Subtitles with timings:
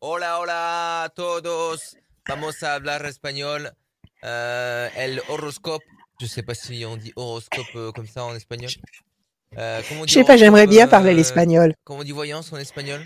[0.00, 1.96] Hola, hola a todos.
[2.28, 3.72] Vamos a hablar espagnol.
[4.22, 5.82] Euh, el horoscope.
[6.20, 8.70] Je sais pas si on dit horoscope euh, comme ça en espagnol.
[9.56, 11.74] Euh, comment on Je dit sais pas, j'aimerais bien parler euh, l'espagnol.
[11.82, 13.04] Comment on dit voyance en espagnol?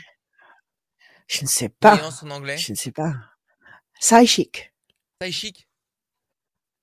[1.28, 1.94] Je ne sais pas.
[1.94, 2.58] Voyance en anglais?
[2.58, 3.14] Je ne sais pas.
[3.98, 4.72] Psychic.
[5.20, 5.66] Psychic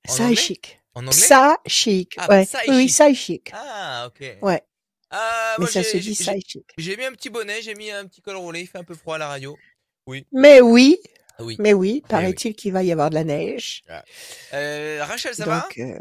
[0.07, 0.79] En Psychic.
[0.95, 1.55] En anglais?
[1.67, 2.15] Psychic.
[2.17, 2.45] Ah, ouais.
[2.45, 2.69] psychic.
[2.69, 3.51] Oui, psychic.
[3.53, 4.37] Ah, ok.
[4.41, 4.63] Ouais.
[5.11, 6.65] Ah, Mais moi, ça se dit psychic.
[6.77, 8.95] J'ai mis un petit bonnet, j'ai mis un petit col roulé, il fait un peu
[8.95, 9.55] froid à la radio.
[10.31, 10.97] Mais oui,
[11.37, 11.55] Ah Oui.
[11.59, 12.03] mais oui, oui.
[12.07, 13.83] paraît-il qu'il va y avoir de la neige.
[14.53, 15.67] Euh, Rachel, ça va?
[15.77, 15.99] euh...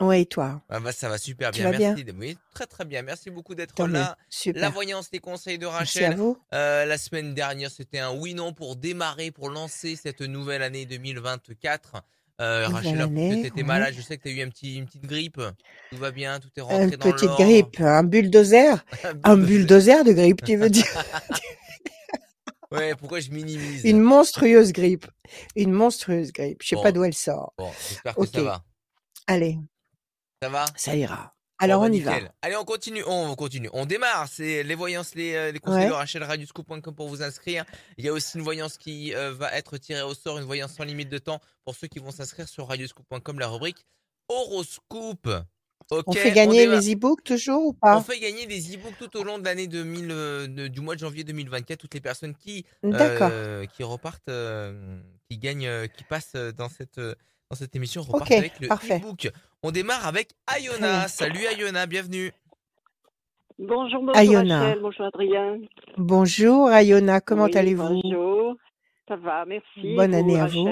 [0.00, 0.60] ouais, et toi?
[0.68, 1.96] Ah bah, Ça va super bien, vas bien?
[2.18, 3.02] Oui, très très bien.
[3.02, 4.16] Merci beaucoup d'être là.
[4.28, 4.60] Super.
[4.60, 6.18] La voyance, les conseils de Merci à Rachel.
[6.18, 6.38] vous.
[6.52, 12.02] Euh, la semaine dernière, c'était un oui-non pour démarrer, pour lancer cette nouvelle année 2024.
[12.38, 15.06] Euh, Rachel, tu étais malade, je sais que tu as eu un petit, une petite
[15.06, 15.40] grippe.
[15.90, 17.42] Tout va bien, tout est rentré Une dans petite l'ordre.
[17.44, 18.84] grippe, un bulldozer,
[19.24, 20.84] un bulldozer de grippe, tu veux dire?
[22.70, 23.84] Ouais, pourquoi je minimise?
[23.84, 25.06] Une monstrueuse grippe,
[25.54, 26.62] une monstrueuse grippe.
[26.62, 26.82] Je sais Bon.
[26.82, 27.52] pas d'où elle sort.
[27.58, 28.64] Bon, j'espère que ça va.
[29.26, 29.58] Allez,
[30.42, 30.64] Ça va?
[30.76, 31.32] Ça ira.
[31.58, 32.18] Alors Bon, bah, on y va.
[32.42, 33.02] Allez, on continue.
[33.06, 33.70] On continue.
[33.72, 34.28] On démarre.
[34.28, 35.88] C'est les voyances, les, euh, les conseils Ouais.
[35.88, 35.94] de
[36.92, 37.64] pour vous inscrire.
[37.96, 40.74] Il y a aussi une voyance qui euh, va être tirée au sort, une voyance
[40.74, 43.86] sans limite de temps pour ceux qui vont s'inscrire sur Radioscoop.com, la rubrique
[44.28, 45.30] horoscope.
[45.90, 48.00] On fait gagner les e-books toujours ou On pas?
[48.00, 51.00] fait gagner des e-books tout au long de l'année 2000, euh, de- du mois de
[51.00, 51.78] janvier 2024.
[51.78, 54.98] Toutes les personnes qui euh, qui repartent, euh,
[55.30, 59.28] qui gagnent, qui passent dans cette dans cette émission repartent avec le e-book.
[59.62, 60.30] On démarre avec.
[60.48, 61.06] Ayona.
[61.08, 62.32] Salut Ayona, bienvenue.
[63.58, 64.58] Bonjour, bonjour Ayona.
[64.58, 65.58] Rachel, bonjour Adrien.
[65.96, 68.00] Bonjour Ayona, comment Oui, allez-vous?
[68.02, 68.54] Bonjour,
[69.08, 69.94] ça va, merci.
[69.94, 70.68] Bonne année à vous.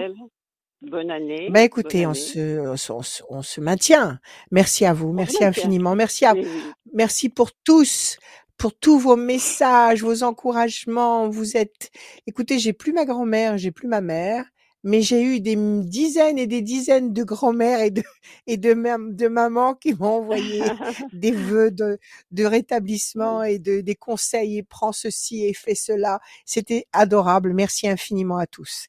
[0.90, 1.50] Bonne année.
[1.50, 2.18] Bah écoutez, on année.
[2.18, 4.18] se, on, se, on se- maintient.
[4.50, 6.46] Merci à vous, merci infiniment, merci à, Oui,
[6.92, 8.18] merci pour tous,
[8.58, 11.28] pour tous vos messages, vos encouragements.
[11.28, 11.90] Vous êtes,
[12.26, 14.44] écoutez, j'ai plus ma grand-mère, j'ai plus ma mère,
[14.86, 18.02] mais j'ai eu des dizaines et des dizaines de grand-mères et de
[18.46, 18.74] et de,
[19.14, 20.62] de mamans qui m'ont envoyé
[21.12, 21.98] des vœux de,
[22.32, 26.20] de rétablissement et de des conseils et prends ceci et fais cela.
[26.44, 27.54] C'était adorable.
[27.54, 28.86] Merci infiniment à tous.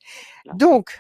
[0.54, 1.00] Donc,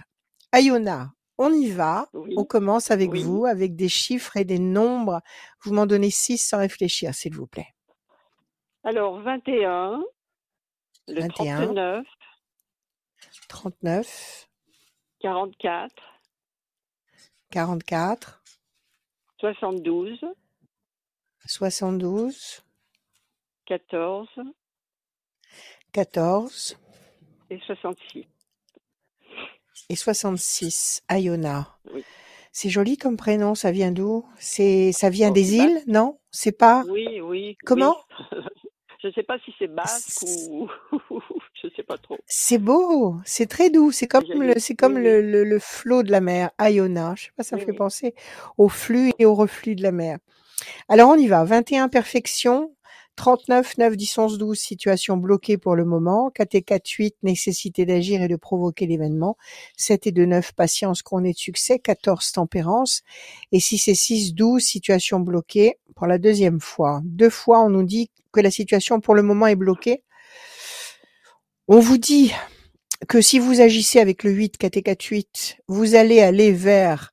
[0.55, 2.07] Ayona, on y va.
[2.13, 2.33] Oui.
[2.37, 3.23] On commence avec Oui.
[3.23, 5.19] vous, avec des chiffres et des nombres.
[5.61, 7.73] Vous m'en donnez six sans réfléchir, s'il vous plaît.
[8.85, 10.01] Alors, 21,
[11.09, 11.57] le 21.
[11.57, 12.05] 39,
[13.49, 14.47] 39,
[15.19, 15.93] 44,
[17.51, 18.41] 44,
[19.39, 20.23] 72,
[21.45, 22.63] 72,
[23.65, 24.29] 14
[25.91, 26.77] 14
[27.49, 28.25] et 66.
[29.89, 31.01] Et 66.
[31.07, 31.77] Ayona.
[31.93, 32.03] Oui.
[32.51, 34.25] C'est joli comme prénom, ça vient d'où?
[34.39, 36.19] C'est ça vient Oh, des îles, non?
[36.31, 37.57] C'est pas Oui, oui.
[37.65, 37.97] Comment?
[38.31, 38.37] Oui.
[39.03, 40.67] Je ne sais pas si c'est basque ou.
[41.61, 42.17] Je ne sais pas trop.
[42.25, 46.01] C'est beau, c'est très doux, c'est comme le, c'est comme Oui, le, le, le flot
[46.01, 47.13] de la mer, Ayona.
[47.15, 48.15] Je sais pas, ça me Oui, fait penser
[48.57, 50.17] au flux et au reflux de la mer.
[50.89, 51.43] Alors on y va.
[51.43, 52.73] 21 perfection,
[53.15, 57.85] 39 9 10 11 12 situation bloquée pour le moment, 4 et 4 8 nécessité
[57.85, 59.37] d'agir et de provoquer l'événement,
[59.77, 63.03] 7 et 2 9 patience couronné de succès, 14 tempérance
[63.51, 67.01] et 6 et 6 12 situation bloquée pour la deuxième fois.
[67.03, 70.03] Deux fois on nous dit que la situation pour le moment est bloquée.
[71.67, 72.31] On vous dit
[73.07, 77.11] que si vous agissez avec le 8, 4 et 4, 8, vous allez aller vers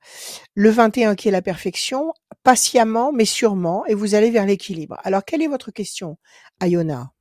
[0.54, 2.12] le 21 qui est la perfection,
[2.42, 4.98] patiemment mais sûrement, et vous allez vers l'équilibre.
[5.04, 6.18] Alors, quelle est votre question,
[6.60, 7.12] Ayona?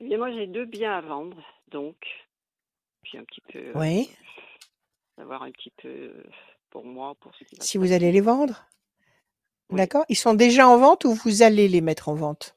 [0.00, 1.36] Eh bien, moi, j'ai deux biens à vendre,
[1.70, 1.96] donc.
[3.02, 3.58] Puis un petit peu.
[3.58, 4.10] euh, Oui.
[5.16, 6.24] Savoir un petit peu euh,
[6.70, 8.66] pour moi, pour ce qui Si vous allez les vendre?
[9.70, 9.76] Oui.
[9.76, 12.56] D'accord Ils sont déjà en vente ou vous allez les mettre en vente?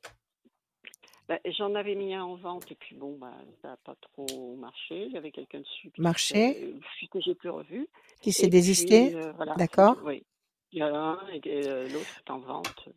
[1.27, 4.55] Bah, J'en avais mis un en vente et puis bon, bah, ça n'a pas trop
[4.57, 5.09] marché.
[5.11, 7.87] J'avais quelqu'un dessus qui Marché puis que j'ai plus revu.
[8.21, 10.23] Qui s'est désisté euh, voilà, D'accord Oui.
[10.71, 12.89] Il y en a un et euh, l'autre est en vente.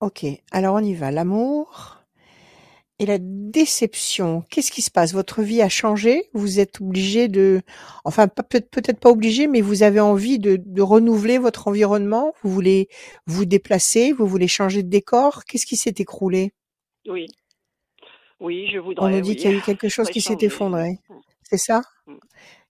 [0.00, 1.10] Ok, alors on y va.
[1.10, 2.00] L'amour
[2.98, 4.44] et la déception.
[4.50, 5.12] Qu'est-ce qui se passe?
[5.14, 6.28] Votre vie a changé?
[6.32, 7.62] Vous êtes obligé de,
[8.04, 12.34] enfin peut-être pas obligé, mais vous avez envie de, de renouveler votre environnement?
[12.42, 12.88] Vous voulez
[13.26, 15.44] vous déplacer, vous voulez changer de décor?
[15.44, 16.52] Qu'est-ce qui s'est écroulé?
[17.06, 17.26] Oui.
[18.40, 19.12] Oui, je On voudrais.
[19.12, 19.36] nous dit oui.
[19.36, 20.98] qu'il y a eu quelque chose qui s'est effondré.
[21.42, 22.16] C'est ça Mm.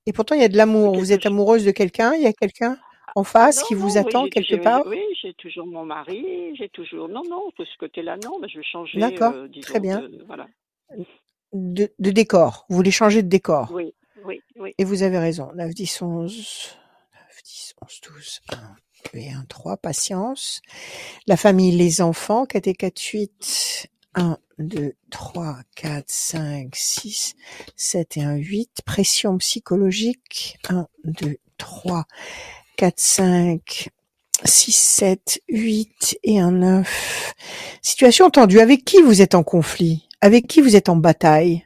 [0.07, 0.95] Et pourtant il y a de l'amour.
[0.97, 2.79] Vous êtes amoureuse de quelqu'un Il y a quelqu'un
[3.17, 6.69] en face Non, qui vous non, attend quelque part Oui, j'ai toujours mon mari, j'ai
[6.69, 7.09] toujours.
[7.09, 8.99] Non, non, de ce côté-là, non, mais je vais changer.
[9.01, 10.03] D'accord, euh, très bien.
[10.03, 10.47] de- Voilà.
[11.53, 12.67] de, de décor.
[12.69, 13.71] Vous voulez changer de décor.
[13.73, 13.95] Oui,
[14.25, 14.75] oui, oui.
[14.79, 15.51] Et vous avez raison.
[15.55, 16.37] 9, 10, 11,
[17.15, 18.57] 9, 10, 11, 12, 1,
[19.15, 20.61] 2 et 1, 3, patience.
[21.27, 27.35] La famille, les enfants, 4 et 4, 8, 1, 2, 3, 4, 5, 6,
[27.77, 28.83] 7 et un 8.
[28.85, 30.59] Pression psychologique.
[30.69, 32.05] 1, 2, 3,
[32.77, 33.89] 4, 5,
[34.45, 37.35] 6, 7, 8 et un 9.
[37.83, 38.61] Situation tendue.
[38.61, 40.09] Avec qui vous êtes en conflit?
[40.21, 41.65] Avec qui vous êtes en bataille?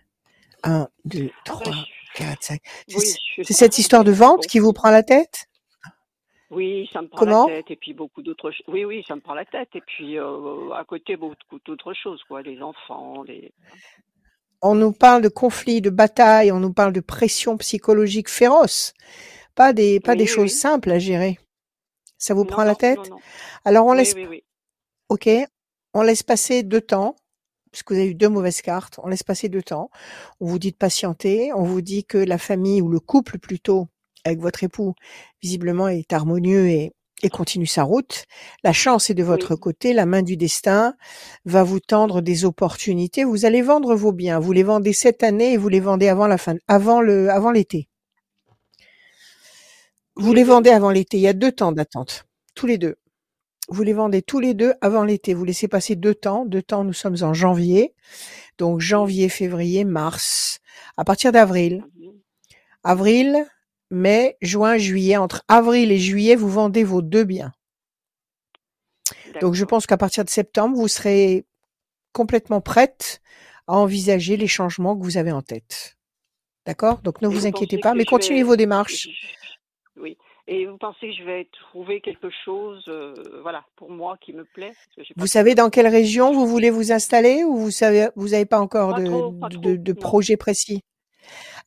[0.64, 1.74] 1, 2, 3,
[2.14, 2.60] 4, 5.
[3.42, 5.47] C'est cette histoire de vente qui vous prend la tête?
[6.50, 8.64] Oui, ça me prend la tête et puis beaucoup d'autres choses.
[8.68, 12.22] Oui, oui, ça me prend la tête et puis euh, à côté beaucoup d'autres choses,
[12.26, 13.52] quoi, les enfants, les.
[14.62, 18.94] On nous parle de conflits, de batailles, on nous parle de pression psychologique féroce,
[19.54, 21.38] pas des pas des choses simples à gérer.
[22.16, 23.10] Ça vous prend la tête?
[23.64, 24.14] Alors on laisse.
[25.10, 25.28] Ok,
[25.94, 27.14] on laisse passer deux temps
[27.70, 28.98] puisque vous avez eu deux mauvaises cartes.
[29.02, 29.90] On laisse passer deux temps.
[30.40, 31.52] On vous dit de patienter.
[31.52, 33.88] On vous dit que la famille ou le couple plutôt
[34.24, 34.94] avec votre époux,
[35.42, 36.92] visiblement, est harmonieux et,
[37.32, 38.24] continue sa route.
[38.62, 40.94] La chance est de votre côté, la main du destin
[41.44, 43.24] va vous tendre des opportunités.
[43.24, 44.38] Vous allez vendre vos biens.
[44.38, 47.50] Vous les vendez cette année et vous les vendez avant la fin, avant le, avant
[47.50, 47.88] l'été.
[50.14, 51.16] Vous les vendez avant l'été.
[51.16, 52.24] Il y a deux temps d'attente.
[52.54, 52.96] Tous les deux.
[53.68, 55.34] Vous les vendez tous les deux avant l'été.
[55.34, 56.44] Vous laissez passer deux temps.
[56.46, 57.94] Deux temps, nous sommes en janvier.
[58.58, 60.58] Donc janvier, février, mars.
[60.96, 61.84] À partir d'avril.
[62.82, 63.46] Avril,
[63.90, 65.16] mai, juin, juillet.
[65.16, 67.52] Entre avril et juillet, vous vendez vos deux biens.
[69.40, 71.44] Donc je pense qu'à partir de septembre, vous serez
[72.12, 73.20] complètement prête
[73.66, 75.96] à envisager les changements que vous avez en tête.
[76.66, 76.98] D'accord?
[77.02, 79.08] Donc ne vous inquiétez pas, mais continuez vos démarches.
[79.96, 80.16] Oui.
[80.50, 83.12] Et vous pensez que je vais trouver quelque chose, euh,
[83.42, 84.72] voilà, pour moi qui me plaît?
[85.16, 88.58] Vous savez dans quelle région vous voulez vous installer ou vous savez, vous n'avez pas
[88.58, 90.80] encore de, de, projet précis?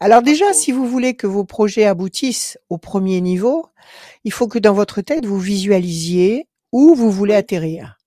[0.01, 3.67] Alors déjà, si vous voulez que vos projets aboutissent au premier niveau,
[4.23, 7.99] il faut que dans votre tête, vous visualisiez où vous voulez atterrir.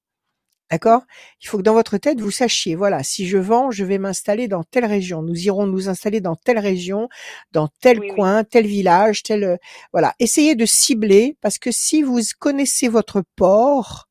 [0.72, 1.02] D'accord?
[1.40, 4.48] Il faut que dans votre tête, vous sachiez, voilà, si je vends, je vais m'installer
[4.48, 5.22] dans telle région.
[5.22, 7.08] Nous irons nous installer dans telle région,
[7.52, 9.60] dans tel coin, tel village, tel...
[9.92, 10.14] Voilà.
[10.18, 14.08] Essayez de cibler, parce que si vous connaissez votre port,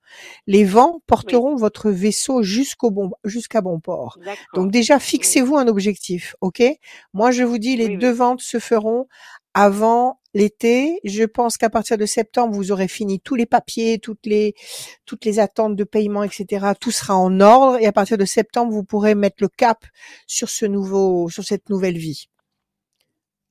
[0.47, 4.17] les vents porteront votre vaisseau jusqu'au bon, jusqu'à bon port.
[4.53, 6.63] Donc déjà, fixez-vous un objectif, ok?
[7.13, 9.07] Moi, je vous dis, les deux ventes se feront
[9.53, 10.99] avant l'été.
[11.03, 14.55] Je pense qu'à partir de septembre, vous aurez fini tous les papiers, toutes les
[15.05, 16.71] toutes les attentes de paiement, etc.
[16.79, 19.85] Tout sera en ordre et à partir de septembre, vous pourrez mettre le cap
[20.27, 22.29] sur ce nouveau, sur cette nouvelle vie.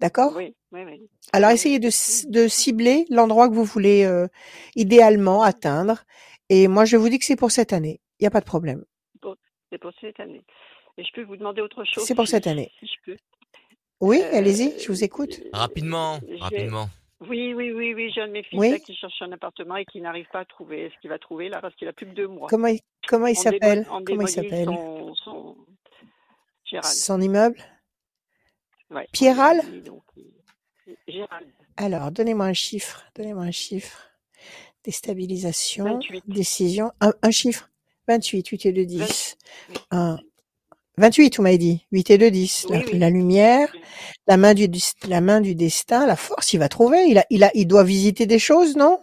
[0.01, 0.33] D'accord?
[0.37, 1.09] Oui, oui, oui.
[1.33, 1.91] Alors essayez de,
[2.29, 4.27] de cibler l'endroit que vous voulez euh,
[4.75, 6.05] idéalement atteindre
[6.55, 8.03] et moi, je vous dis que c'est pour cette année.
[8.19, 8.85] Il n'y a pas de problème.
[9.71, 10.45] c'est pour cette année.
[10.99, 12.71] Et je peux vous demander autre chose C'est pour cette année.
[14.03, 15.41] Oui, euh, allez-y, je vous écoute.
[15.55, 16.89] Rapidement, rapidement.
[17.21, 20.03] Oui, oui, oui, oui, j'ai un de mes fils qui cherche un appartement et qui
[20.03, 20.93] n'arrive pas à trouver.
[20.95, 23.29] ce qu'il va trouver là parce qu'il a plus que deux mois Comment il, comment
[23.29, 23.87] il s'appelle?
[24.05, 24.67] Comment il s'appelle?
[25.25, 25.57] son,
[26.83, 27.57] son, immeuble?
[28.91, 29.63] Ouais, Pierral?
[31.09, 31.49] Gérald.
[31.79, 33.07] Alors, donnez-moi un chiffre.
[33.15, 34.13] Donnez-moi un chiffre.
[34.85, 37.71] Déstabilisation, décision, un, chiffre.
[38.09, 39.37] 28, 8 et 2, 10.
[40.99, 41.87] 28, vous m'avez dit.
[41.93, 42.67] 8 et 2, 10.
[42.95, 43.73] la, lumière,
[44.27, 44.69] la main du,
[45.07, 47.05] la main du destin, la force, il va trouver.
[47.09, 48.99] Il a, il a, il doit visiter des choses, non?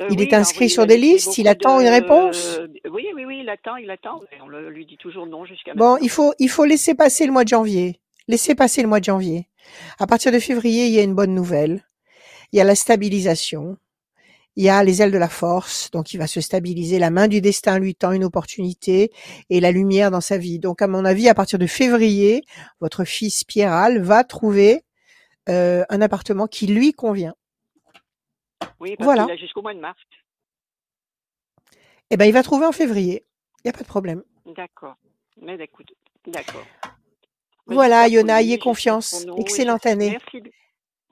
[0.00, 2.60] Euh, il est inscrit sur des listes, il attend une réponse?
[2.90, 4.20] oui, oui, oui, il attend, il attend.
[4.42, 7.44] On lui dit toujours non jusqu'à Bon, il faut, il faut laisser passer le mois
[7.44, 8.00] de janvier.
[8.28, 9.48] Laissez passer le mois de janvier.
[9.98, 11.84] À partir de février, il y a une bonne nouvelle.
[12.52, 13.76] Il y a la stabilisation
[14.58, 16.98] il y a les ailes de la force, donc il va se stabiliser.
[16.98, 19.12] La main du destin lui tend une opportunité
[19.50, 20.58] et la lumière dans sa vie.
[20.58, 22.42] Donc, à mon avis, à partir de février,
[22.80, 24.82] votre fils Pierral va trouver
[25.48, 27.36] euh, un appartement qui lui convient.
[28.80, 29.36] Oui, parce voilà.
[29.36, 30.00] jusqu'au mois de mars.
[32.10, 33.24] Eh ben, il va trouver en février.
[33.58, 34.24] Il n'y a pas de problème.
[34.56, 34.96] D'accord.
[35.40, 35.92] Mais écoute,
[36.26, 36.66] d'accord.
[37.66, 39.24] Voilà, Yona, ayez confiance.
[39.36, 40.18] Excellente année.
[40.32, 40.50] Merci.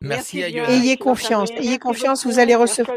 [0.00, 2.96] Merci, à Ayez confiance, ayez confiance, vous allez recevoir.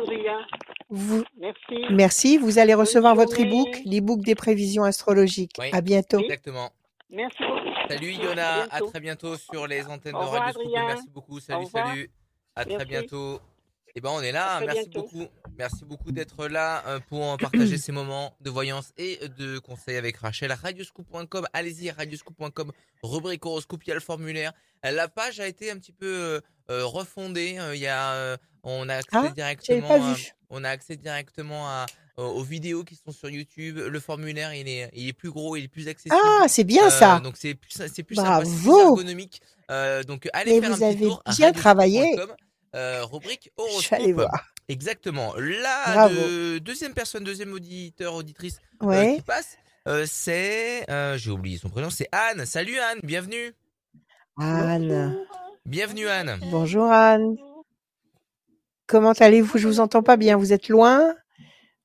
[0.90, 1.24] Vous...
[1.40, 1.86] Merci.
[1.92, 5.58] Merci, vous allez recevoir votre e-book, l'e-book des prévisions astrologiques.
[5.72, 6.20] à bientôt.
[6.20, 6.72] Exactement.
[7.12, 7.44] Merci
[7.90, 12.12] Salut Yona, à, très bientôt sur les antennes de Radio Merci beaucoup, salut, salut.
[12.56, 13.40] À très bientôt.
[13.96, 15.26] Eh ben on est là, merci beaucoup.
[15.58, 20.18] Merci beaucoup d'être là euh, pour partager ces moments de voyance et de conseils avec
[20.18, 20.52] Rachel.
[20.52, 24.54] Radioscoop.com, allez-y, radioscoop.com, rubrique horoscope, il y a le formulaire.
[24.84, 27.58] La page a été un petit peu euh, euh, refondée.
[27.74, 30.16] Il y a, on a accès ah, directement, à,
[30.50, 31.86] on a accès directement à,
[32.18, 33.78] aux vidéos qui sont sur YouTube.
[33.78, 36.16] Le formulaire, il est, il est plus gros, il est plus accessible.
[36.24, 37.20] Ah, c'est bien ça.
[37.20, 39.42] Donc c'est plus, c'est plus, ergonomique.
[40.08, 41.24] donc allez faire vous un avez petit tour.
[41.38, 42.16] bien travaillé.
[42.76, 44.28] Euh, rubrique horoscope.
[44.68, 45.34] Exactement.
[45.38, 46.10] La
[46.60, 49.58] deuxième personne, deuxième auditeur, auditrice euh, qui passe,
[49.88, 52.46] Euh, c'est, euh, j'ai oublié son prénom, c'est Anne.
[52.46, 53.56] Salut Anne, bienvenue.
[54.38, 55.18] Anne.
[55.70, 56.40] Bienvenue Anne.
[56.50, 57.38] Bonjour Anne.
[58.88, 59.60] Comment allez-vous?
[59.60, 60.36] Je vous entends pas bien.
[60.36, 61.16] Vous êtes loin?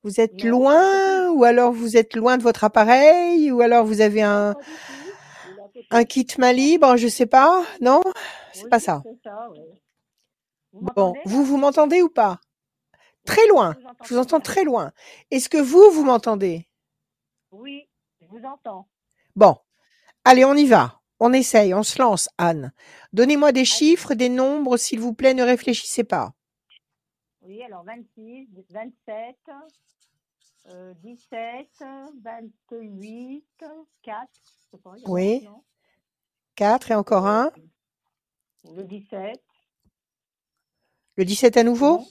[0.01, 1.29] Vous êtes loin?
[1.29, 3.51] ou alors vous êtes loin de votre appareil?
[3.51, 4.55] Ou alors vous avez un
[5.91, 7.63] un kit main libre, je sais pas.
[7.79, 8.01] Non?
[8.53, 9.03] C'est pas ça.
[10.73, 12.39] Bon, vous vous m'entendez ou pas?
[13.23, 13.75] Très loin.
[14.03, 14.93] Je vous entends très loin.
[15.29, 16.67] Est-ce que vous vous m'entendez?
[17.51, 17.87] Oui,
[18.19, 18.87] je vous entends.
[19.35, 19.57] Bon.
[20.23, 21.01] Allez, on y va.
[21.19, 22.73] On essaye, on se lance, Anne.
[23.13, 26.33] Donnez-moi des chiffres, des nombres, s'il vous plaît, ne réfléchissez pas.
[27.41, 29.35] Oui, alors 26, 27,
[31.01, 31.67] 17,
[32.23, 33.43] 28,
[34.01, 34.29] 4.
[35.07, 35.47] oui.
[36.55, 37.51] 4 et encore un.
[38.73, 39.39] Le 17.
[41.17, 42.03] Le 17 à nouveau?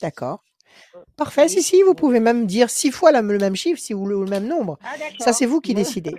[0.00, 0.42] D'accord.
[0.94, 4.00] Euh, Parfait, si, si, vous pouvez même dire six fois le même chiffre si vous
[4.00, 4.78] voulez le même nombre.
[4.82, 6.14] Ah, Ça, c'est vous qui décidez.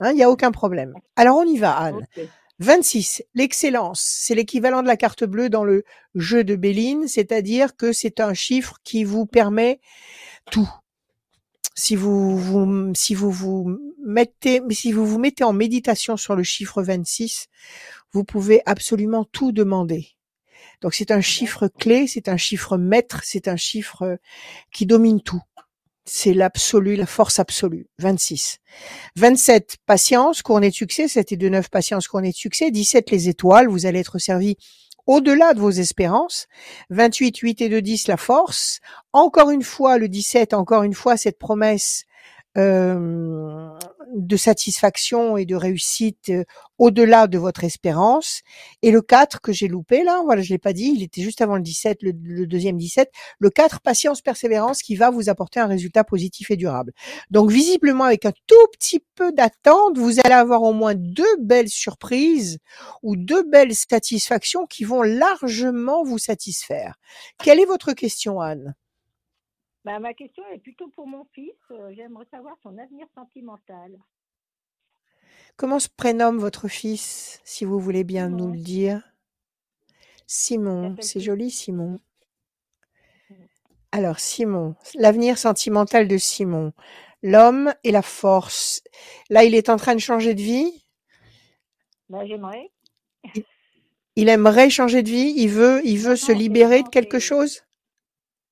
[0.00, 0.94] Hein, il n'y a aucun problème.
[1.16, 2.06] Alors, on y va, Anne.
[2.58, 3.22] 26.
[3.34, 4.00] L'excellence.
[4.02, 8.34] C'est l'équivalent de la carte bleue dans le jeu de Béline, c'est-à-dire que c'est un
[8.34, 9.80] chiffre qui vous permet
[10.50, 10.70] tout.
[11.74, 16.42] Si vous, vous, si vous vous mettez, si vous vous mettez en méditation sur le
[16.42, 17.46] chiffre 26,
[18.12, 20.08] vous pouvez absolument tout demander.
[20.82, 24.18] Donc c'est un chiffre clé, c'est un chiffre maître, c'est un chiffre
[24.72, 25.42] qui domine tout
[26.04, 27.86] c'est l'absolu, la force absolue.
[27.98, 28.58] 26.
[29.16, 31.08] 27, patience, couronnée de succès.
[31.08, 32.70] 7 et 2, 9, patience, couronnée de succès.
[32.70, 33.68] 17, les étoiles.
[33.68, 34.56] Vous allez être servi
[35.06, 36.46] au-delà de vos espérances.
[36.90, 38.80] 28, 8 et 2, 10, la force.
[39.12, 42.04] Encore une fois, le 17, encore une fois, cette promesse
[42.56, 43.68] euh,
[44.14, 46.44] de satisfaction et de réussite euh,
[46.78, 48.40] au-delà de votre espérance.
[48.82, 51.40] Et le 4 que j'ai loupé là, voilà, je l'ai pas dit, il était juste
[51.40, 53.10] avant le 17, le, deuxième 17.
[53.38, 56.92] Le 4, patience, persévérance, qui va vous apporter un résultat positif et durable.
[57.30, 61.68] Donc visiblement, avec un tout petit peu d'attente, vous allez avoir au moins deux belles
[61.68, 62.58] surprises
[63.02, 66.94] ou deux belles satisfactions qui vont largement vous satisfaire.
[67.42, 68.74] Quelle est votre question, Anne?
[69.84, 71.54] Bah, ma question est plutôt pour mon fils.
[71.70, 73.98] Euh, j'aimerais savoir son avenir sentimental.
[75.56, 79.02] Comment se prénomme votre fils, si vous voulez bien nous le dire?
[80.26, 81.98] Simon, c'est joli Simon.
[83.28, 83.34] Mmh.
[83.92, 86.72] Alors Simon, l'avenir sentimental de Simon,
[87.22, 88.82] l'homme et la force.
[89.28, 90.84] Là, il est en train de changer de vie?
[92.08, 92.70] Bah, J'aimerais.
[94.16, 97.62] Il, aimerait changer de vie, il veut, il veut se libérer de quelque chose?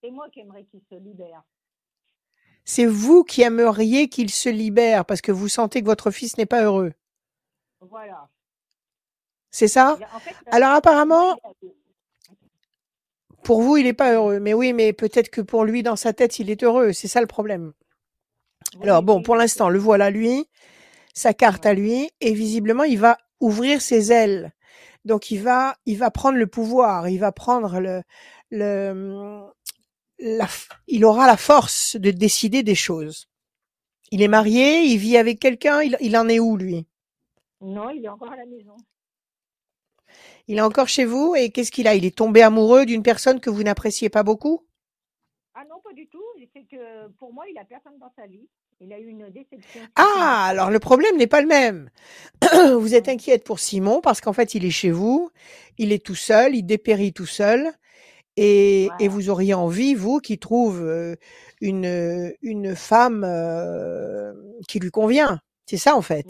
[0.03, 1.43] C'est moi qui aimerais qu'il se libère.
[2.65, 6.47] C'est vous qui aimeriez qu'il se libère parce que vous sentez que votre fils n'est
[6.47, 6.93] pas heureux.
[7.81, 8.29] Voilà.
[9.51, 9.99] C'est ça?
[10.51, 11.41] Alors apparemment,
[13.43, 14.41] pour vous, il n'est pas heureux.
[14.41, 16.93] Mais oui, mais peut-être que pour lui, dans sa tête, il est heureux.
[16.93, 17.73] C'est ça le problème.
[18.83, 20.47] Alors bon, pour l'instant, le voilà lui,
[21.15, 24.53] sa carte à lui, et visiblement, il va ouvrir ses ailes.
[25.05, 28.03] Donc il va, il va prendre le pouvoir, il va prendre le,
[28.51, 29.47] le,
[30.19, 33.29] il aura la force de décider des choses.
[34.11, 36.87] Il est marié, il vit avec quelqu'un, il, en est où lui?
[37.61, 38.77] Non, il est encore à la maison.
[40.47, 41.95] Il est encore chez vous et qu'est-ce qu'il a?
[41.95, 44.65] Il est tombé amoureux d'une personne que vous n'appréciez pas beaucoup?
[45.55, 46.23] Ah non, pas du tout.
[46.55, 48.49] C'est que pour moi, il a personne dans sa vie.
[48.81, 49.83] Il a eu une déception.
[49.97, 51.91] Ah, alors le problème n'est pas le même.
[52.79, 55.31] vous êtes inquiète pour Simon parce qu'en fait, il est chez vous,
[55.77, 57.73] il est tout seul, il dépérit tout seul.
[58.41, 60.89] Et, et, vous auriez envie, vous, qui trouve
[61.61, 63.27] une, une femme
[64.69, 65.41] qui lui convient.
[65.67, 66.27] C'est ça, en fait.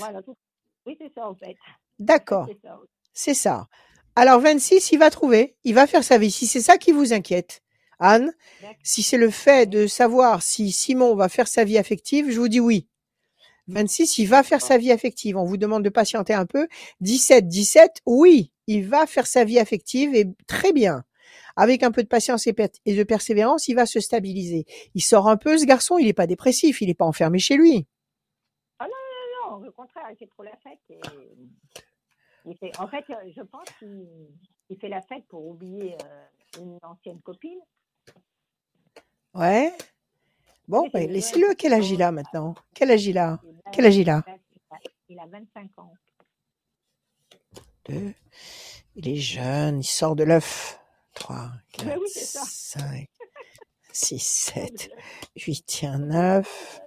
[0.87, 1.57] Oui, c'est ça, en fait.
[1.99, 2.49] D'accord.
[3.13, 3.67] C'est ça.
[4.17, 5.57] Alors, 26, il va trouver.
[5.65, 6.31] Il va faire sa vie.
[6.31, 7.63] Si c'est ça qui vous inquiète,
[7.99, 8.33] Anne,
[8.83, 12.49] si c'est le fait de savoir si Simon va faire sa vie affective, je vous
[12.49, 12.89] dis oui.
[13.67, 15.37] 26, il va faire sa vie affective.
[15.37, 16.69] On vous demande de patienter un peu.
[17.01, 21.05] 17, 17, oui, il va faire sa vie affective et très bien
[21.59, 24.65] avec un peu de patience et, de persévérance, il va se stabiliser.
[24.95, 27.57] Il sort un peu, ce garçon, il n'est pas dépressif, il n'est pas enfermé chez
[27.57, 27.85] lui.
[28.79, 30.79] Ah non, non, non, au contraire, il fait trop la fête.
[32.79, 37.59] en fait, je pense qu'il fait la fête pour oublier euh, une ancienne copine.
[39.35, 39.73] Ouais.
[40.69, 41.57] Bon, ben, laissez-le.
[41.57, 42.55] Quel âge il a maintenant?
[42.73, 43.41] Quel âge il a?
[43.73, 44.25] Quel âge il a?
[45.09, 45.93] Il a 25 ans.
[47.89, 50.78] Il est jeune, il sort de l'œuf.
[51.19, 53.09] 3, 4, 5,
[53.93, 54.91] 6, 7,
[55.37, 56.81] 8, tiens, 9.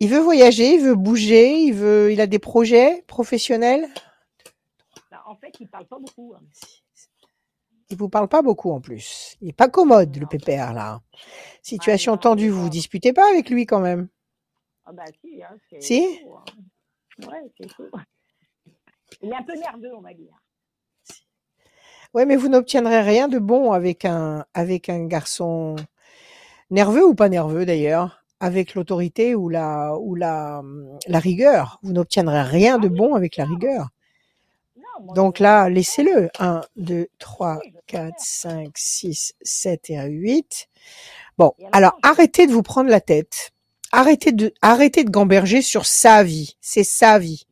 [0.00, 3.86] Il veut voyager, il veut bouger, il veut, il a des projets professionnels?
[5.10, 6.34] Bah, en fait, il parle pas beaucoup.
[6.34, 6.40] Hein.
[7.90, 9.36] Il vous parle pas beaucoup en plus.
[9.40, 11.02] Il est pas commode le pépère là.
[11.62, 14.08] Situation tendue, vous vous disputez pas avec lui quand même?
[14.86, 16.20] Ah bah si, hein, c'est Si?
[16.24, 17.26] hein.
[17.28, 17.90] Ouais, c'est chaud.
[19.22, 20.39] Il est un peu nerveux, on va dire.
[22.14, 25.76] Oui, mais vous n'obtiendrez rien de bon avec un, avec un garçon
[26.70, 30.62] nerveux ou pas nerveux d'ailleurs, avec l'autorité ou la, ou la,
[31.06, 31.78] la rigueur.
[31.82, 33.90] Vous n'obtiendrez rien de bon avec la rigueur.
[35.14, 36.30] Donc là, laissez-le.
[36.38, 40.68] 1, 2, 3, 4, 5, 6, 7 et 8.
[41.38, 43.52] Bon, alors arrêtez de vous prendre la tête.
[43.92, 46.56] Arrêtez de, arrêtez de gamberger sur sa vie.
[46.60, 47.46] C'est sa vie.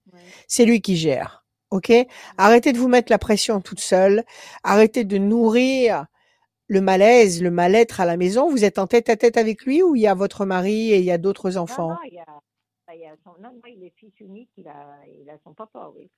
[0.47, 1.45] C'est lui qui gère.
[1.71, 1.93] OK?
[2.39, 4.25] Arrêtez de vous mettre la pression toute seule.
[4.63, 6.07] Arrêtez de nourrir
[6.69, 8.51] le malaise, le mal-être à la maison.
[8.51, 10.99] Vous êtes en tête à tête avec lui ou il y a votre mari et
[10.99, 13.51] il y a d'autres enfants non, non, il, y a, il, y a son, non,
[13.67, 16.11] il est fils unique, il a, il a son papa, oui.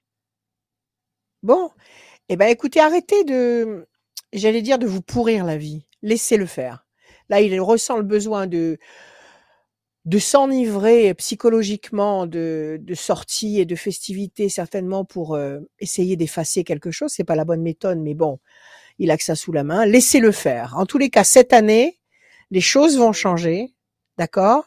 [1.42, 1.70] Bon,
[2.28, 3.88] eh ben écoutez, arrêtez de,
[4.32, 5.86] j'allais dire de vous pourrir la vie.
[6.02, 6.86] Laissez-le faire.
[7.28, 8.78] Là, il ressent le besoin de
[10.10, 16.90] de s'enivrer psychologiquement de, de sorties et de festivités certainement pour euh, essayer d'effacer quelque
[16.90, 17.12] chose.
[17.12, 18.40] C'est pas la bonne méthode, mais bon,
[18.98, 19.86] il a que ça sous la main.
[19.86, 20.76] Laissez-le faire.
[20.76, 22.00] En tous les cas, cette année,
[22.50, 23.72] les choses vont changer,
[24.18, 24.64] d'accord?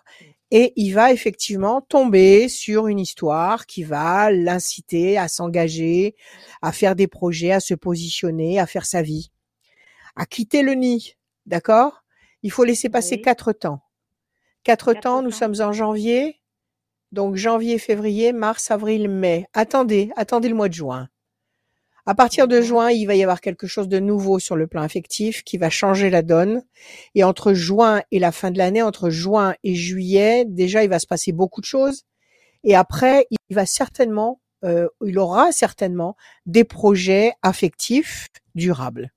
[0.49, 6.15] Et il va effectivement tomber sur une histoire qui va l'inciter à s'engager,
[6.61, 9.29] à faire des projets, à se positionner, à faire sa vie,
[10.15, 12.05] à quitter le nid, d'accord?
[12.43, 13.81] Il faut laisser passer quatre temps.
[14.63, 16.39] Quatre temps, nous sommes en janvier.
[17.11, 19.45] Donc janvier, février, mars, avril, mai.
[19.53, 21.09] Attendez, attendez le mois de juin.
[22.05, 24.81] À partir de juin, il va y avoir quelque chose de nouveau sur le plan
[24.81, 26.63] affectif qui va changer la donne.
[27.15, 30.99] Et entre juin et la fin de l'année, entre juin et juillet, déjà, il va
[30.99, 32.03] se passer beaucoup de choses.
[32.65, 39.12] Et après, il va certainement, euh, il aura certainement des projets affectifs durables.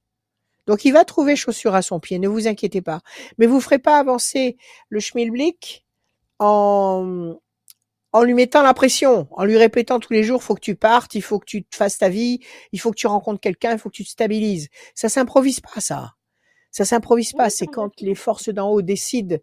[0.67, 3.01] Donc il va trouver chaussure à son pied, ne vous inquiétez pas.
[3.39, 4.57] Mais vous ferez pas avancer
[4.89, 5.85] le schmilblick
[6.39, 7.37] en
[8.17, 11.15] en lui mettant la pression, en lui répétant tous les jours, faut que tu partes,
[11.15, 12.41] il faut que tu te fasses ta vie,
[12.73, 14.69] il faut que tu rencontres quelqu'un, il faut que tu te stabilises.
[14.95, 16.15] Ça s'improvise pas, ça.
[16.71, 17.51] Ça s'improvise pas.
[17.51, 19.37] C'est quand les forces d'en haut décident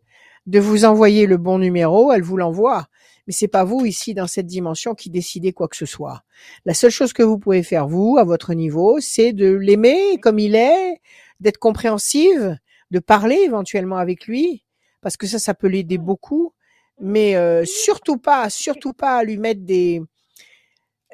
[0.48, 2.88] de vous envoyer le bon numéro, elles vous l'envoient.
[3.28, 6.24] Mais c'est pas vous ici dans cette dimension qui décidez quoi que ce soit.
[6.66, 10.40] La seule chose que vous pouvez faire vous, à votre niveau, c'est de l'aimer comme
[10.40, 11.02] il est,
[11.40, 12.58] d'être compréhensive,
[12.92, 14.66] de parler éventuellement avec lui,
[15.02, 16.54] parce que ça, ça peut l'aider beaucoup.
[17.00, 20.02] Mais euh, surtout pas, surtout pas lui mettre des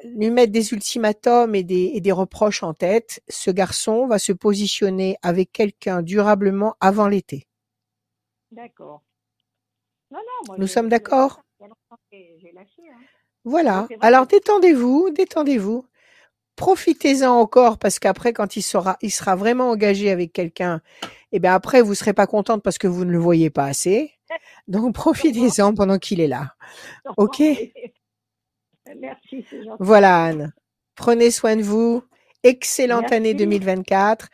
[0.04, 3.22] lui mettre des ultimatums et des, et des reproches en tête.
[3.28, 7.48] Ce garçon va se positionner avec quelqu'un durablement avant l'été.
[8.52, 9.04] D'accord.
[10.12, 11.42] Non, non, moi, Nous sommes d'accord?
[12.90, 13.00] Hein.
[13.44, 13.88] Voilà.
[14.02, 15.86] Alors détendez-vous, détendez-vous.
[16.56, 20.82] Profitez-en encore parce qu'après, quand il sera, il sera vraiment engagé avec quelqu'un,
[21.32, 23.66] et eh bien après, vous serez pas contente parce que vous ne le voyez pas
[23.66, 24.12] assez.
[24.68, 26.56] Donc profitez-en pendant qu'il est là.
[27.18, 27.40] Ok?
[29.00, 29.46] Merci.
[29.80, 30.54] Voilà Anne.
[30.96, 32.04] Prenez soin de vous.
[32.44, 34.28] Excellente année 2024.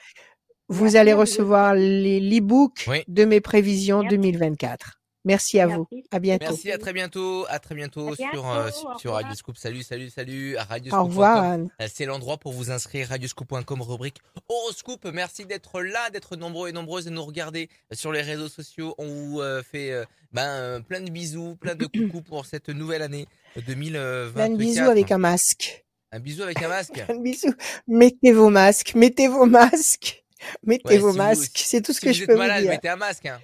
[0.68, 5.00] Vous allez recevoir l'e-book de mes prévisions 2024.
[5.26, 5.88] Merci à vous.
[6.12, 6.46] À bientôt.
[6.48, 7.46] Merci, à très bientôt.
[7.50, 9.58] À très bientôt, sur, euh, sur Radioscoop.
[9.58, 10.56] Salut, salut, salut.
[10.58, 11.54] À Au revoir.
[11.54, 13.10] Euh, c'est l'endroit pour vous inscrire.
[13.10, 15.06] Radioscoop.com, rubrique horoscope.
[15.12, 18.94] Merci d'être là, d'être nombreux et nombreuses et nous regarder sur les réseaux sociaux.
[19.00, 19.92] On vous euh, fait
[20.32, 23.28] ben, plein de bisous, plein de coucou pour cette nouvelle année
[23.66, 24.34] 2024.
[24.34, 25.86] Plein de bisous avec un masque.
[26.12, 27.04] Un bisou avec un masque.
[27.04, 27.54] plein de bisous.
[27.88, 28.94] Mettez vos masques.
[28.94, 30.24] Mettez vos masques.
[30.64, 31.64] Mettez vos masques.
[31.66, 32.72] C'est tout ce que je peux malade, vous dire.
[32.72, 33.26] Mettez un masque.
[33.26, 33.40] Hein.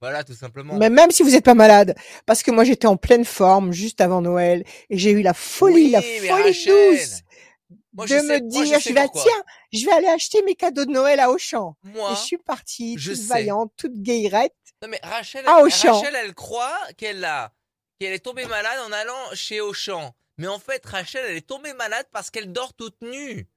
[0.00, 0.74] Voilà, tout simplement.
[0.74, 4.00] Mais même si vous n'êtes pas malade, parce que moi j'étais en pleine forme juste
[4.00, 7.22] avant Noël et j'ai eu la folie, la folie douce
[8.06, 11.30] de me dire, je, vais tiens, je vais aller acheter mes cadeaux de Noël à
[11.30, 11.76] Auchan.
[11.82, 14.54] Moi, et je suis partie toute vaillante, toute gaillette.
[14.82, 15.94] Non mais Rachel, à Auchan.
[15.94, 17.52] Rachel, elle croit qu'elle a,
[17.98, 20.14] qu'elle est tombée malade en allant chez Auchan.
[20.36, 23.48] Mais en fait, Rachel, elle est tombée malade parce qu'elle dort toute nue.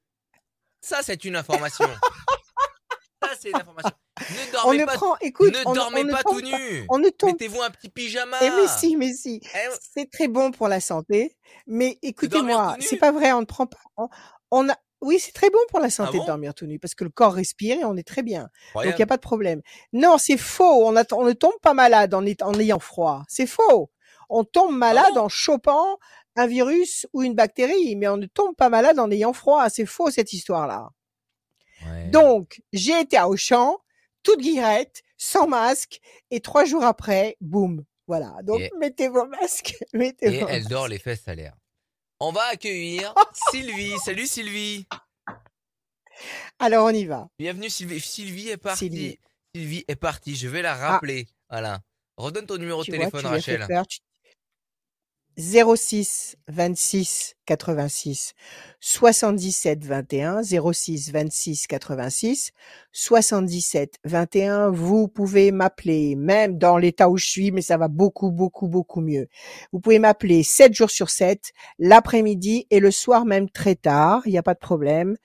[0.80, 1.88] Ça, c'est une information.
[3.40, 3.52] C'est.
[3.52, 6.86] Ne dormez on pas, prend, écoute, ne dormez pas tout nu.
[6.88, 8.36] On ne Mettez-vous un petit pyjama.
[8.42, 9.40] Eh mais si, mais si.
[9.54, 11.36] Eh c'est très bon pour la santé.
[11.66, 13.78] Mais écoutez-moi, c'est pas vrai, on ne prend pas.
[14.50, 16.94] On, a, oui, c'est très bon pour la ah santé de dormir tout nu parce
[16.94, 18.48] que le corps respire et on est très bien.
[18.74, 19.62] Donc il n'y a pas de problème.
[19.92, 20.86] Non, c'est faux.
[20.86, 23.22] On, on, ne tombe pas malade en, en ayant froid.
[23.28, 23.90] C'est faux.
[24.28, 25.98] On tombe ah malade en chopant
[26.36, 29.68] un virus ou une bactérie, mais on ne tombe pas malade en ayant froid.
[29.68, 30.90] C'est faux cette histoire-là.
[32.10, 33.78] Donc, j'ai été à Auchan,
[34.22, 37.84] toute guirette, sans masque, et trois jours après, boum.
[38.06, 38.34] Voilà.
[38.42, 39.76] Donc, mettez vos masques.
[39.94, 41.54] Mettez et elle dort les fesses à l'air.
[42.20, 43.14] On va accueillir
[43.50, 43.94] Sylvie.
[44.04, 44.86] Salut Sylvie.
[46.58, 47.28] Alors, on y va.
[47.38, 48.00] Bienvenue Sylvie.
[48.00, 49.18] Sylvie est partie.
[49.54, 50.36] Sylvie, est partie.
[50.36, 50.92] Je vais la ah.
[50.92, 51.26] rappeler.
[51.48, 51.80] Voilà.
[52.16, 53.66] Redonne ton numéro de téléphone, Rachel.
[55.38, 58.34] 06 26 86
[58.80, 62.52] 77 21 06 26 86
[62.92, 68.30] 77 21 vous pouvez m'appeler même dans l'état où je suis mais ça va beaucoup
[68.30, 69.28] beaucoup beaucoup mieux.
[69.72, 74.32] Vous pouvez m'appeler 7 jours sur 7 l'après-midi et le soir même très tard il
[74.32, 75.16] n'y a pas de problème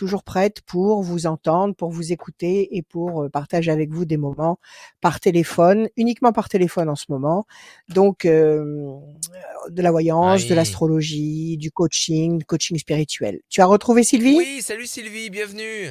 [0.00, 4.16] toujours prête pour vous entendre, pour vous écouter et pour euh, partager avec vous des
[4.16, 4.58] moments
[5.02, 7.44] par téléphone, uniquement par téléphone en ce moment.
[7.90, 8.94] Donc euh,
[9.68, 13.40] de la voyance, de l'astrologie, du coaching, coaching spirituel.
[13.50, 14.38] Tu as retrouvé Sylvie?
[14.38, 15.88] Oui, salut Sylvie, bienvenue.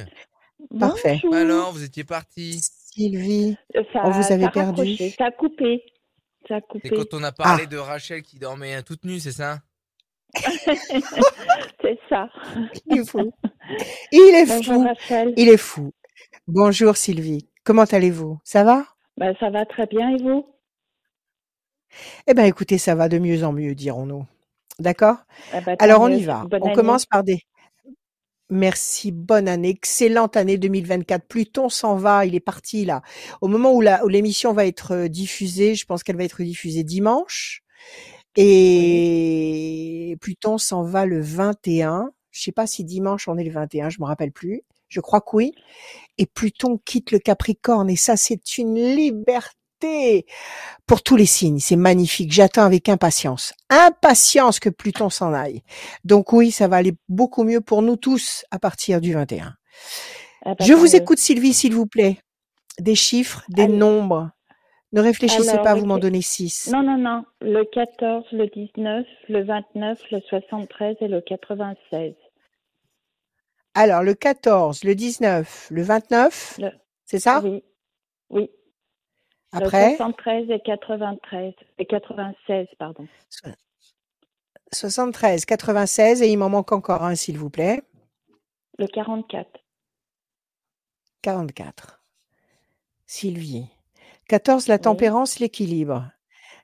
[0.80, 1.20] Parfait.
[1.32, 3.56] Alors, vous étiez partie Sylvie,
[3.94, 4.96] on vous avait perdu.
[5.16, 5.84] Ça a coupé.
[6.48, 6.88] Ça a coupé.
[6.88, 7.66] C'est quand on a parlé ah.
[7.66, 9.60] de Rachel qui dormait toute nue, c'est ça?
[11.82, 12.28] C'est ça.
[12.86, 13.32] Il fou.
[14.12, 14.86] Il est fou.
[15.36, 15.92] Il est fou.
[16.46, 17.48] Bonjour Sylvie.
[17.64, 18.38] Comment allez-vous?
[18.44, 18.84] Ça va?
[19.16, 20.46] Ben, Ça va très bien et vous?
[22.26, 24.24] Eh bien écoutez, ça va de mieux en mieux, dirons-nous.
[24.78, 25.16] D'accord?
[25.54, 26.46] Eh ben, Alors on y va.
[26.52, 27.40] on commence par des...
[28.48, 31.24] Merci, bonne année, excellente année 2024.
[31.28, 33.02] Pluton s'en va, il est parti là.
[33.40, 37.62] Au moment où l'émission va être euh, diffusée, je pense qu'elle va être diffusée dimanche.
[38.36, 42.10] Et Pluton s'en va le 21.
[42.30, 44.62] Je sais pas si dimanche on est le 21, je me rappelle plus.
[44.88, 45.52] Je crois que oui.
[46.18, 50.26] Et Pluton quitte le Capricorne et ça c'est une liberté
[50.86, 51.58] pour tous les signes.
[51.60, 52.32] C'est magnifique.
[52.32, 53.54] J'attends avec impatience.
[53.70, 55.62] Impatience que Pluton s'en aille.
[56.04, 59.54] Donc oui, ça va aller beaucoup mieux pour nous tous à partir du 21.
[60.44, 62.18] Ah bah, je vous écoute Sylvie, s'il vous plaît.
[62.78, 64.30] Des chiffres, des nombres.
[64.92, 66.70] Ne réfléchissez pas, vous m'en donnez 6.
[66.72, 67.24] Non, non, non.
[67.40, 72.14] Le 14, le 19, le 29, le 73 et le 96.
[73.74, 76.58] Alors, le 14, le 19, le 29,
[77.04, 77.40] c'est ça?
[77.44, 77.62] Oui.
[78.30, 78.50] Oui.
[79.52, 79.92] Après?
[79.92, 81.54] Le 73 et 93.
[81.78, 83.06] Et 96, pardon.
[84.72, 87.82] 73, 96 et il m'en manque encore un, s'il vous plaît.
[88.78, 89.48] Le 44.
[91.22, 92.02] 44.
[93.06, 93.68] Sylvie.
[94.30, 96.08] 14 la tempérance, l'équilibre.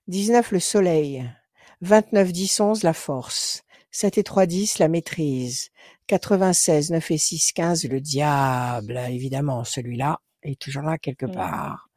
[0.07, 1.29] 19 le soleil.
[1.81, 3.65] 29 10 11 la force.
[3.91, 5.71] 7 et 3 10 la maîtrise.
[6.07, 11.89] 96 9 et 6 15 le diable, évidemment, celui-là est toujours là quelque part.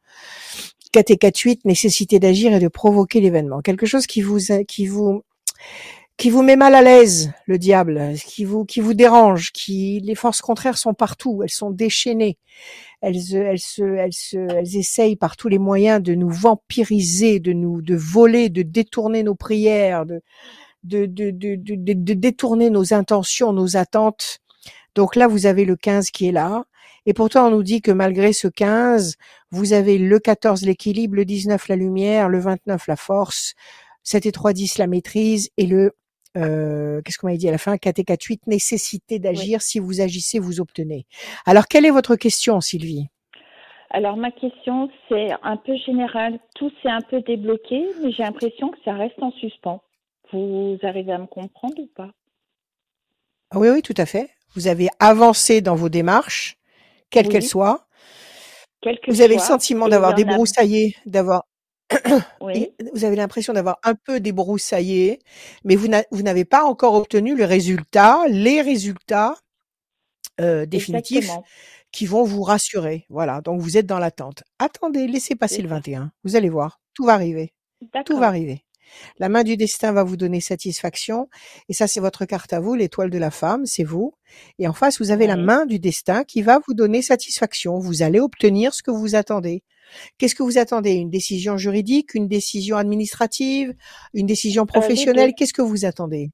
[0.90, 3.60] 4 et 4 8 nécessité d'agir et de provoquer l'événement.
[3.60, 5.22] Quelque chose qui vous qui vous
[6.20, 10.14] qui vous met mal à l'aise, le diable, qui vous qui vous dérange, qui les
[10.14, 12.36] forces contraires sont partout, elles sont déchaînées
[13.00, 17.52] elles, elles, se, elles, se, elles essayent par tous les moyens de nous vampiriser, de
[17.52, 20.20] nous, de voler, de détourner nos prières, de,
[20.84, 24.38] de, de, de, de, détourner nos intentions, nos attentes.
[24.94, 26.64] Donc là, vous avez le 15 qui est là.
[27.06, 29.16] Et pourtant, on nous dit que malgré ce 15,
[29.50, 33.54] vous avez le 14 l'équilibre, le 19 la lumière, le 29 la force,
[34.02, 35.94] 7 et 3 10 la maîtrise et le
[36.36, 37.76] euh, qu'est-ce qu'on m'a dit à la fin?
[37.76, 41.06] 4 et 4 8 nécessité d'agir si vous agissez vous obtenez.
[41.46, 43.08] Alors quelle est votre question Sylvie?
[43.90, 48.70] Alors ma question c'est un peu général, tout s'est un peu débloqué, mais j'ai l'impression
[48.70, 49.82] que ça reste en suspens.
[50.32, 52.10] Vous arrivez à me comprendre ou pas?
[53.54, 54.30] Oui oui tout à fait.
[54.54, 56.56] Vous avez avancé dans vos démarches,
[57.10, 57.86] quelles qu'elles soient.
[59.08, 61.44] vous avez le sentiment d'avoir débroussaillé, d'avoir
[62.94, 65.18] vous avez l'impression d'avoir un peu débroussaillé,
[65.64, 65.88] mais vous
[66.22, 69.36] n'avez pas encore obtenu le résultat, les résultats
[70.40, 71.30] euh, définitifs
[71.92, 73.06] qui vont vous rassurer.
[73.08, 74.44] Voilà, donc vous êtes dans l'attente.
[74.58, 76.12] Attendez, laissez passer le 21.
[76.24, 77.52] Vous allez voir, tout va arriver.
[78.04, 78.64] Tout va arriver.
[79.18, 81.28] La main du destin va vous donner satisfaction.
[81.68, 84.14] Et ça, c'est votre carte à vous, l'étoile de la femme, c'est vous.
[84.58, 87.78] Et en face, vous avez la main du destin qui va vous donner satisfaction.
[87.78, 89.62] Vous allez obtenir ce que vous attendez.
[90.18, 90.94] Qu'est-ce que vous attendez?
[90.94, 93.74] Une décision juridique, une décision administrative,
[94.14, 95.34] une décision euh, professionnelle?
[95.36, 96.30] Qu'est-ce que vous attendez?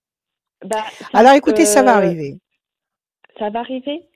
[0.65, 2.39] Bah, Alors écoutez, ça va arriver.
[3.39, 4.09] Ça va arriver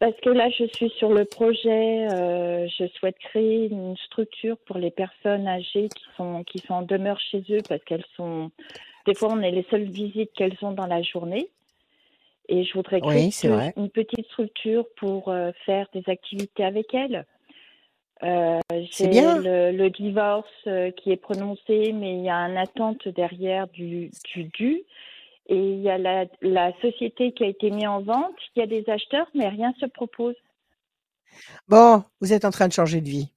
[0.00, 2.06] parce que là, je suis sur le projet.
[2.12, 6.82] Euh, je souhaite créer une structure pour les personnes âgées qui sont qui sont en
[6.82, 8.50] demeure chez eux parce qu'elles sont.
[9.06, 11.50] Des fois, on est les seules visites qu'elles ont dans la journée.
[12.48, 13.30] Et je voudrais créer
[13.76, 17.26] une petite structure pour euh, faire des activités avec elles.
[18.22, 23.06] Euh, j'ai le, le, divorce euh, qui est prononcé, mais il y a une attente
[23.08, 24.82] derrière du, du dû.
[25.46, 28.62] Et il y a la, la société qui a été mise en vente, il y
[28.62, 30.34] a des acheteurs, mais rien se propose.
[31.68, 33.32] Bon, vous êtes en train de changer de vie.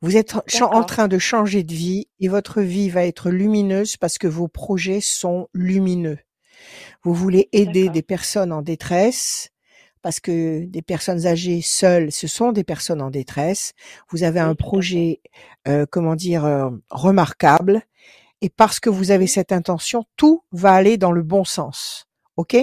[0.00, 4.18] Vous êtes en train de changer de vie et votre vie va être lumineuse parce
[4.18, 6.18] que vos projets sont lumineux.
[7.02, 9.50] Vous voulez aider des personnes en détresse
[10.04, 13.72] parce que des personnes âgées seules, ce sont des personnes en détresse.
[14.10, 15.22] Vous avez un projet,
[15.66, 17.80] euh, comment dire, euh, remarquable
[18.42, 22.06] Et parce que vous avez cette intention, tout va aller dans le bon sens.
[22.36, 22.54] OK?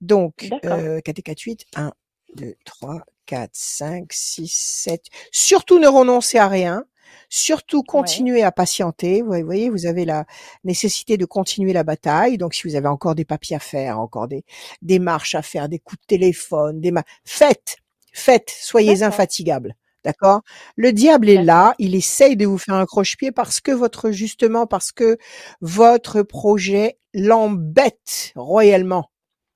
[0.00, 1.92] Donc, euh, 4 et 4, 8, 1,
[2.36, 5.06] 2, 3, 4, 5, 6, 7.
[5.32, 6.84] Surtout ne renoncez à rien.
[7.28, 9.22] Surtout continuez à patienter.
[9.22, 10.24] Vous voyez, vous avez la
[10.64, 12.38] nécessité de continuer la bataille.
[12.38, 14.44] Donc, si vous avez encore des papiers à faire, encore des
[14.82, 16.92] démarches à faire, des coups de téléphone, des
[17.24, 17.76] faites,
[18.12, 19.74] faites, soyez infatigables.
[20.04, 20.42] D'accord?
[20.76, 24.64] Le diable est là, il essaye de vous faire un croche-pied parce que votre justement
[24.64, 25.18] parce que
[25.60, 29.10] votre projet l'embête royalement.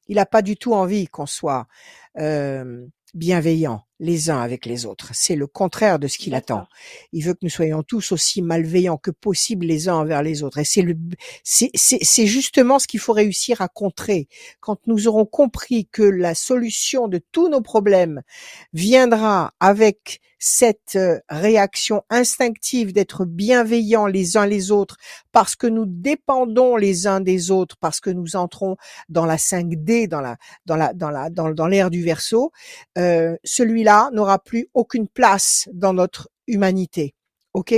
[0.08, 1.68] Il n'a pas du tout envie qu'on soit
[2.18, 2.84] euh,
[3.14, 5.10] bienveillant les uns avec les autres.
[5.12, 6.66] C'est le contraire de ce qu'il attend.
[7.12, 10.58] Il veut que nous soyons tous aussi malveillants que possible les uns envers les autres.
[10.58, 10.96] Et c'est le,
[11.44, 14.26] c'est, c'est justement ce qu'il faut réussir à contrer.
[14.60, 18.22] Quand nous aurons compris que la solution de tous nos problèmes
[18.72, 24.96] viendra avec cette euh, réaction instinctive d'être bienveillants les uns les autres
[25.32, 28.76] parce que nous dépendons les uns des autres parce que nous entrons
[29.10, 32.52] dans la 5D dans la dans la dans la dans, dans l'ère du verso
[32.96, 37.14] euh, celui-là n'aura plus aucune place dans notre humanité
[37.52, 37.74] ok?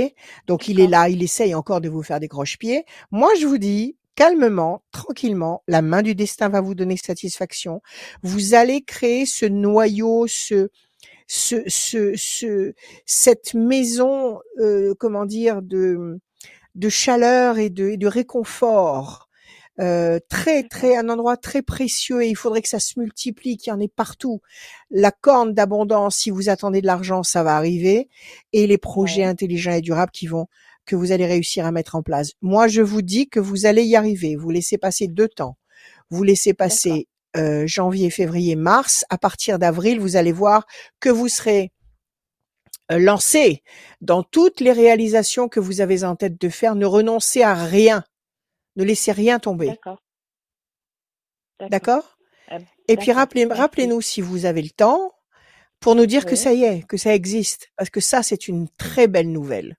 [0.47, 3.57] Donc il est là il essaye encore de vous faire des croche-pieds moi je vous
[3.57, 7.81] dis calmement, tranquillement, la main du destin va vous donner satisfaction.
[8.21, 10.69] Vous allez créer ce noyau, ce,
[11.27, 12.73] ce, ce, ce
[13.05, 16.19] cette maison, euh, comment dire, de,
[16.75, 19.29] de chaleur et de, de réconfort.
[19.79, 23.71] Euh, très très un endroit très précieux et il faudrait que ça se multiplie, qu'il
[23.71, 24.39] y en ait partout.
[24.91, 28.07] La corne d'abondance, si vous attendez de l'argent, ça va arriver
[28.51, 30.47] et les projets intelligents et durables qui vont
[30.85, 32.31] que vous allez réussir à mettre en place.
[32.41, 34.35] Moi, je vous dis que vous allez y arriver.
[34.35, 35.57] Vous laissez passer deux temps.
[36.09, 39.05] Vous laissez passer euh, janvier, février, mars.
[39.09, 40.65] À partir d'avril, vous allez voir
[40.99, 41.71] que vous serez
[42.91, 43.63] euh, lancé
[44.01, 46.75] dans toutes les réalisations que vous avez en tête de faire.
[46.75, 48.03] Ne renoncez à rien.
[48.75, 49.67] Ne laissez rien tomber.
[49.67, 50.01] D'accord.
[51.69, 52.17] D'accord
[52.49, 52.57] ah,
[52.87, 55.11] Et puis rappelez, rappelez-nous si vous avez le temps
[55.79, 58.69] pour nous dire que ça y est, que ça existe, parce que ça c'est une
[58.69, 59.77] très belle nouvelle.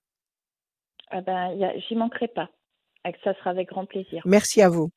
[1.09, 2.49] Ah ben, j'y manquerai pas.
[3.23, 4.21] Ça sera avec grand plaisir.
[4.25, 4.89] Merci à vous.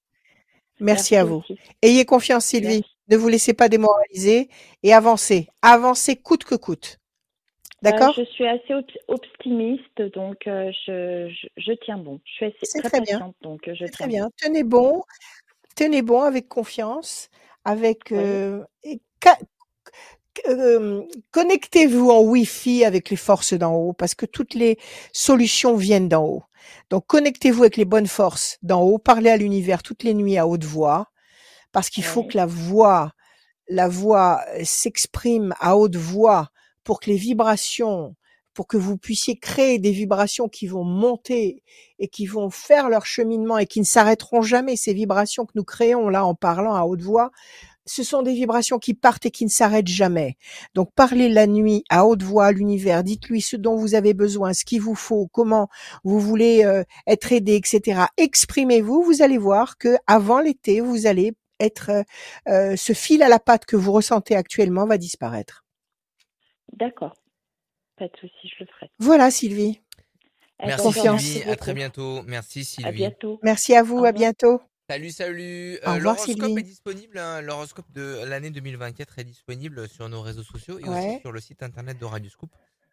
[0.81, 1.43] Merci, à vous.
[1.83, 2.85] Ayez confiance, Sylvie.
[3.09, 4.49] Ne vous laissez pas démoraliser
[4.83, 5.49] et avancez.
[5.63, 6.99] Avancez coûte que coûte.
[7.85, 8.75] Euh, D'accord Je suis assez
[9.07, 12.21] optimiste, donc euh, je, je, tiens bon.
[12.25, 13.33] Je suis assez, très, très bien.
[13.41, 14.31] donc euh, je Très bien.
[14.37, 15.05] Tenez bon.
[15.77, 17.31] Tenez bon avec confiance,
[17.64, 18.12] avec
[21.31, 24.77] connectez-vous en Wi-Fi avec les forces d'en haut parce que toutes les
[25.12, 26.43] solutions viennent d'en haut.
[26.91, 30.49] Donc connectez-vous avec les bonnes forces d'en haut, parlez à l'univers toutes les nuits à
[30.49, 31.12] haute voix
[31.71, 33.12] parce qu'il faut que la voix
[33.69, 36.51] la voix s'exprime à haute voix
[36.88, 38.16] pour que les vibrations
[38.55, 41.62] pour que vous puissiez créer des vibrations qui vont monter
[41.98, 44.74] et qui vont faire leur cheminement et qui ne s'arrêteront jamais.
[44.74, 47.31] Ces vibrations que nous créons là en parlant à haute voix
[47.85, 50.38] ce sont des vibrations qui partent et qui ne s'arrêtent jamais.
[50.74, 54.55] Donc parlez la nuit à haute voix à l'univers, dites-lui ce dont vous avez besoin,
[54.55, 55.68] ce qu'il vous faut, comment
[56.05, 58.07] vous voulez euh, être aidé, etc.
[58.16, 62.03] Exprimez-vous, vous allez voir que avant l'été, vous allez être euh,
[62.48, 65.67] euh, ce fil à la patte que vous ressentez actuellement va disparaître.
[66.79, 67.14] D'accord.
[67.97, 68.91] Pas de souci, je le ferai.
[68.99, 69.81] Voilà Sylvie.
[70.64, 72.23] Merci Sylvie, à très bientôt.
[72.27, 72.88] Merci Sylvie.
[72.88, 73.41] À bientôt.
[73.43, 74.61] Merci à vous, à bientôt.
[74.88, 75.79] Salut, salut.
[75.87, 77.19] Euh, l'horoscope est disponible.
[77.19, 77.43] Hein.
[77.43, 81.62] L'horoscope de l'année 2024 est disponible sur nos réseaux sociaux et aussi sur le site
[81.62, 82.51] internet de Radio Scoop.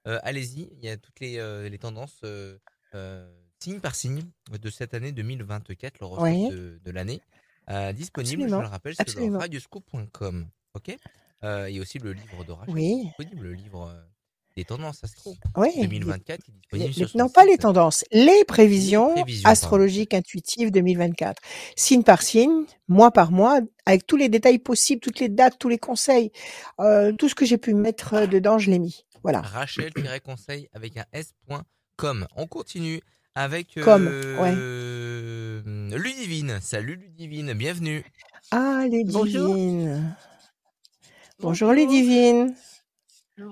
[0.08, 2.22] Euh, allez-y, il y a toutes les, euh, les tendances
[3.60, 7.22] signe par signe de cette année 2024, l'horoscope de, l'année.
[7.94, 10.48] disponible, je le rappelle, sur radioscoop.com.
[10.74, 10.98] Ok?
[11.44, 13.06] Il y a aussi le livre d'orage oui.
[13.06, 13.94] disponible, le livre
[14.58, 15.36] les tendances astro.
[15.58, 15.72] Oui.
[15.76, 16.42] 2024
[17.16, 21.42] Non, pas les tendances, les prévisions, astrologiques intuitives 2024.
[21.76, 25.70] Signe par signe, mois par mois, avec tous les détails possibles, toutes les dates, tous
[25.70, 26.32] les conseils,
[26.80, 29.06] euh, tout ce que j'ai pu mettre euh, dedans, je l'ai mis.
[29.24, 29.42] Voilà.
[29.42, 32.26] Rachel-conseil avec un s.com.
[32.36, 33.02] On continue
[33.34, 35.62] avec euh,
[35.98, 36.60] Ludivine.
[36.62, 38.06] Salut Ludivine, bienvenue.
[38.52, 39.12] Ah Ludivine.
[39.12, 39.56] Bonjour,
[41.40, 42.56] Bonjour Ludivine.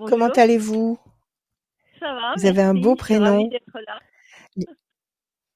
[0.08, 0.98] Comment allez-vous?
[2.00, 2.34] Ça va.
[2.38, 3.50] Vous avez un beau prénom.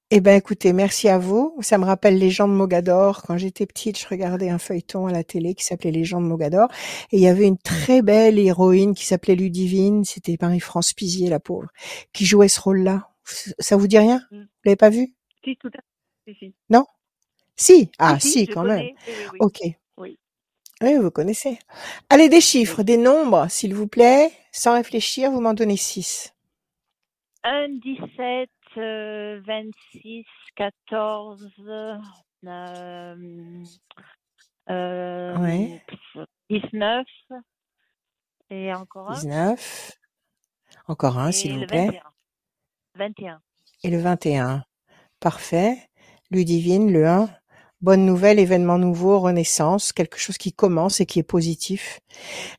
[0.10, 1.56] Eh ben, écoutez, merci à vous.
[1.62, 3.24] Ça me rappelle Les gens de Mogador.
[3.24, 6.26] Quand j'étais petite, je regardais un feuilleton à la télé qui s'appelait Les gens de
[6.26, 6.70] Mogador.
[7.12, 10.04] Et il y avait une très belle héroïne qui s'appelait Ludivine.
[10.04, 11.70] C'était Marie-France Pizier, la pauvre,
[12.14, 13.10] qui jouait ce rôle-là.
[13.60, 14.22] Ça vous dit rien?
[14.32, 14.42] Mm.
[14.42, 15.14] Vous l'avez pas vu?
[15.44, 15.80] Si, tout à
[16.34, 16.54] fait.
[16.70, 16.86] Non?
[17.56, 17.90] Si?
[18.00, 18.88] Ah, si, quand même.
[19.40, 19.60] Ok.
[20.82, 21.58] Oui, vous connaissez.
[22.10, 24.32] Allez, des chiffres, des nombres, s'il vous plaît.
[24.52, 26.34] Sans réfléchir, vous m'en donnez 6.
[27.44, 31.52] 1, 17, 26, 14,
[34.70, 35.82] euh, Ouais.
[36.50, 37.06] 19
[38.50, 39.14] et encore un.
[39.14, 39.92] 19.
[40.88, 41.88] Encore un, s'il Et vous le plaît.
[41.88, 42.02] 21.
[42.96, 43.42] 21.
[43.84, 44.64] Et le 21.
[45.20, 45.90] Parfait.
[46.30, 47.30] Ludivine, le 1.
[47.82, 52.00] Bonne nouvelle, événement nouveau, renaissance, quelque chose qui commence et qui est positif.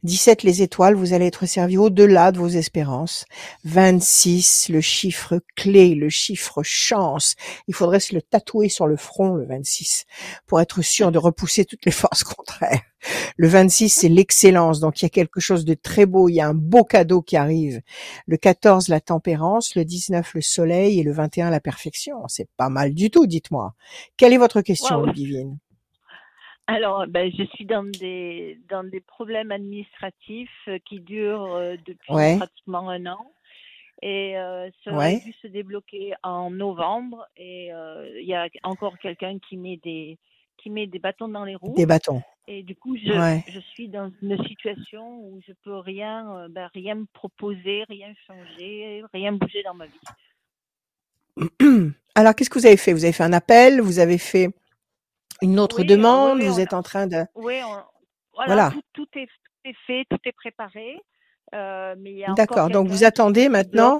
[0.04, 3.24] 17, les étoiles, vous allez être servi au-delà de vos espérances.
[3.64, 7.34] 26, le chiffre clé, le chiffre chance.
[7.66, 10.04] Il faudrait se le tatouer sur le front, le 26,
[10.46, 12.82] pour être sûr de repousser toutes les forces contraires.
[13.36, 14.80] Le 26, c'est l'excellence.
[14.80, 16.28] Donc, il y a quelque chose de très beau.
[16.28, 17.80] Il y a un beau cadeau qui arrive.
[18.26, 19.74] Le 14, la tempérance.
[19.76, 21.00] Le 19, le soleil.
[21.00, 22.26] Et le 21, la perfection.
[22.28, 23.74] C'est pas mal du tout, dites-moi.
[24.16, 25.06] Quelle est votre question, Waouh.
[25.06, 25.58] Ludivine
[26.66, 32.12] Alors, ben, je suis dans des, dans des problèmes administratifs euh, qui durent euh, depuis
[32.12, 32.36] Ouais.
[32.36, 33.32] pratiquement un an.
[34.02, 35.20] Et euh, ça aurait Ouais.
[35.24, 37.26] dû se débloquer en novembre.
[37.36, 40.18] Et euh, il y a encore quelqu'un qui met des
[40.58, 41.74] qui met des bâtons dans les roues.
[41.76, 42.20] Des bâtons.
[42.50, 43.44] Et du coup, je, Ouais.
[43.48, 48.14] je suis dans une situation où je peux rien, euh, ben, rien me proposer, rien
[48.26, 50.00] changer, rien bouger dans ma vie.
[52.14, 52.92] Alors, qu'est-ce que vous avez fait?
[52.94, 54.48] Vous avez fait un appel Vous avez fait
[55.42, 57.22] une autre Oui, oui, demande oui, Vous êtes a- en train de...
[57.34, 57.82] Oui, on-
[58.34, 58.70] voilà, Voilà.
[58.70, 60.98] Tout, tout est, tout est fait, tout est préparé.
[61.54, 62.70] euh, mais il y a encore D'accord.
[62.70, 63.98] Donc, vous attendez maintenant.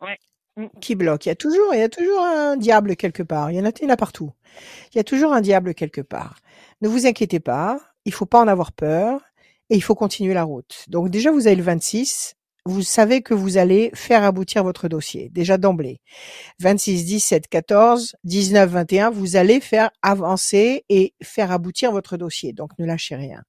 [0.00, 0.18] Ouais.
[0.58, 0.66] Mm.
[0.80, 1.26] qui bloque.
[1.26, 3.52] Il y a toujours, il y a toujours un diable quelque part.
[3.52, 4.32] Il y en a, il y en a partout.
[4.92, 6.40] Il y a toujours un diable quelque part.
[6.80, 7.80] Ne vous inquiétez pas.
[8.04, 9.20] Il faut pas en avoir peur
[9.70, 10.84] et il faut continuer la route.
[10.88, 12.34] Donc déjà, vous avez le 26.
[12.64, 15.28] Vous savez que vous allez faire aboutir votre dossier.
[15.30, 16.00] Déjà d'emblée.
[16.58, 19.10] 26, 17, 14, 19, 21.
[19.10, 22.52] Vous allez faire avancer et faire aboutir votre dossier.
[22.52, 23.42] Donc ne lâchez rien.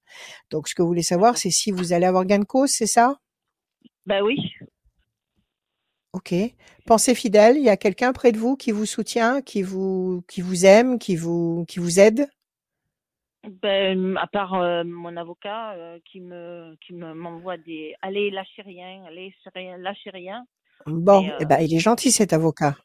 [0.50, 2.86] Donc ce que vous voulez savoir, c'est si vous allez avoir gain de cause, c'est
[2.86, 3.16] ça?
[4.06, 4.36] Ben oui,
[6.12, 6.34] Ok.
[6.86, 7.56] Pensez fidèle.
[7.56, 10.98] Il y a quelqu'un près de vous qui vous soutient, qui vous, qui vous aime,
[10.98, 12.28] qui vous, qui vous aide?
[13.62, 18.62] ben, à part euh, mon avocat euh, qui me qui me m'envoie des allez lâchez
[18.62, 19.34] rien, allez
[19.78, 20.44] lâchez rien.
[20.86, 22.76] Bon, eh euh, ben, il est gentil cet avocat.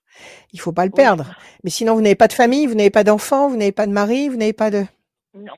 [0.53, 0.97] Il faut pas le Oui.
[0.97, 1.35] perdre.
[1.63, 3.91] Mais sinon, vous n'avez pas de famille, vous n'avez pas d'enfants, vous n'avez pas de
[3.91, 4.85] mari, vous n'avez pas de.
[5.33, 5.55] Non,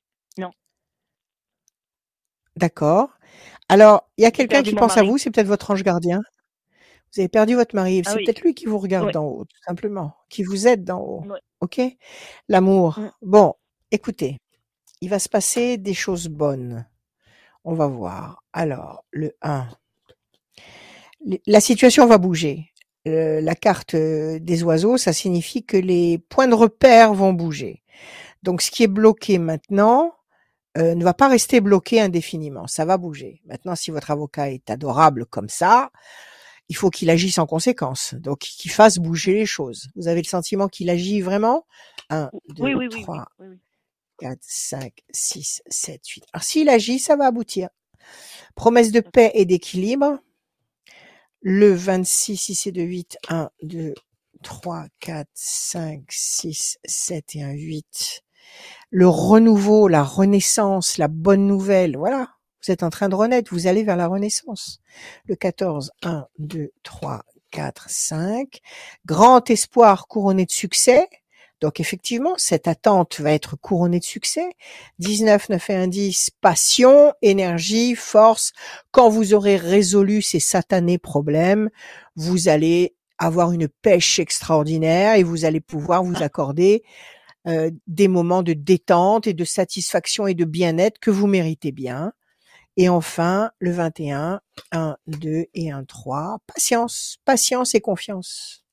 [2.58, 3.10] D'accord.
[3.69, 6.21] Alors, il y a quelqu'un qui pense à vous, c'est peut-être votre ange gardien.
[7.13, 8.01] Vous avez perdu votre mari.
[8.05, 8.25] Ah C'est oui.
[8.25, 9.11] peut-être lui qui vous regarde Oui.
[9.13, 11.23] d'en haut, tout simplement, qui vous aide d'en haut.
[11.27, 11.39] Ouais.
[11.61, 11.81] Ok?
[12.49, 12.99] L'amour.
[12.99, 13.11] Mm.
[13.23, 13.53] Bon,
[13.91, 14.37] écoutez,
[15.01, 16.85] il va se passer des choses bonnes.
[17.63, 18.43] On va voir.
[18.53, 19.67] Alors, le 1.
[21.25, 22.71] Les- La situation va bouger.
[23.07, 27.83] Euh, la carte euh, des oiseaux, ça signifie que les points de repère vont bouger.
[28.43, 30.13] Donc, ce qui est bloqué maintenant
[30.77, 32.67] euh, ne va pas rester bloqué indéfiniment.
[32.67, 33.41] Ça va bouger.
[33.45, 35.89] Maintenant, si votre avocat est adorable comme ça,
[36.69, 38.13] il faut qu'il agisse en conséquence.
[38.15, 39.88] Donc, qu'il fasse bouger les choses.
[39.95, 41.65] Vous avez le sentiment qu'il agit vraiment?
[42.10, 43.58] 1, 2, oui, oui, oui, oui, 3, oui, oui.
[44.19, 46.23] 4, 5, 6, 7, 8.
[46.34, 47.69] Alors, s'il agit, ça va aboutir.
[48.56, 50.19] Promesse de paix et d'équilibre.
[51.41, 53.93] Le 26, si c'est de 8, 1, 2,
[54.43, 58.23] 3, 4, 5, 6, 7 et un 8.
[58.89, 61.95] Le renouveau, la renaissance, la bonne nouvelle.
[61.95, 62.30] Voilà.
[62.67, 63.53] Vous êtes en train de renaître.
[63.53, 64.82] Vous allez vers la renaissance.
[65.25, 68.60] Le 14, 1, 2, 3, 4, 5.
[69.06, 71.08] Grand espoir couronné de succès.
[71.62, 74.49] Donc effectivement, cette attente va être couronnée de succès.
[74.99, 78.51] 19, 9 et 1, 10, passion, énergie, force.
[78.91, 81.69] Quand vous aurez résolu ces satanés problèmes,
[82.17, 86.84] vous allez avoir une pêche extraordinaire et vous allez pouvoir vous accorder
[87.47, 92.12] euh, des moments de détente et de satisfaction et de bien-être que vous méritez bien.
[92.77, 96.39] Et enfin, le 21, 1, 2 et 1, 3.
[96.47, 98.65] Patience, patience et confiance.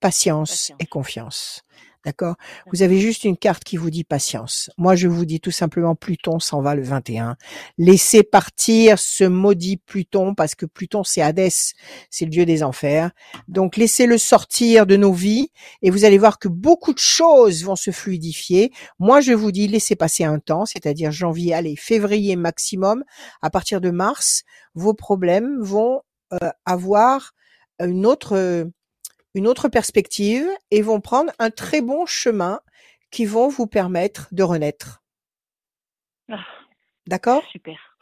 [0.00, 0.78] Patience, Patience.
[0.80, 1.62] et confiance.
[2.06, 2.36] D'accord?
[2.72, 4.70] Vous avez juste une carte qui vous dit patience.
[4.78, 7.36] Moi, je vous dis tout simplement Pluton s'en va le 21.
[7.78, 11.74] Laissez partir ce maudit Pluton parce que Pluton, c'est Hadès,
[12.08, 13.10] c'est le dieu des enfers.
[13.48, 15.50] Donc, laissez-le sortir de nos vies
[15.82, 18.70] et vous allez voir que beaucoup de choses vont se fluidifier.
[19.00, 23.02] Moi, je vous dis, laissez passer un temps, c'est-à-dire janvier, allez, février maximum.
[23.42, 24.44] À partir de mars,
[24.76, 26.02] vos problèmes vont
[26.32, 27.32] euh, avoir
[27.80, 28.64] une autre, euh,
[29.36, 32.60] une autre perspective et vont prendre un très bon chemin
[33.10, 35.02] qui vont vous permettre de renaître.
[36.32, 36.42] Ah,
[37.06, 37.44] D'accord?
[37.52, 37.98] super.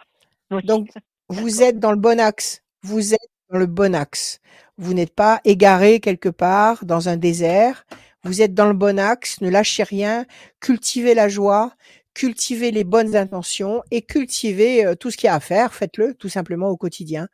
[0.52, 0.62] Oui.
[0.62, 0.90] Donc,
[1.28, 2.62] vous êtes dans le bon axe.
[2.82, 4.38] Vous êtes dans le bon axe.
[4.78, 7.84] Vous n'êtes pas égaré quelque part dans un désert.
[8.22, 9.40] Vous êtes dans le bon axe.
[9.40, 10.26] Ne lâchez rien.
[10.60, 11.74] Cultivez la joie.
[12.14, 15.74] Cultivez les bonnes intentions et cultivez euh, tout ce qu'il y a à faire.
[15.74, 17.28] Faites-le tout simplement au quotidien.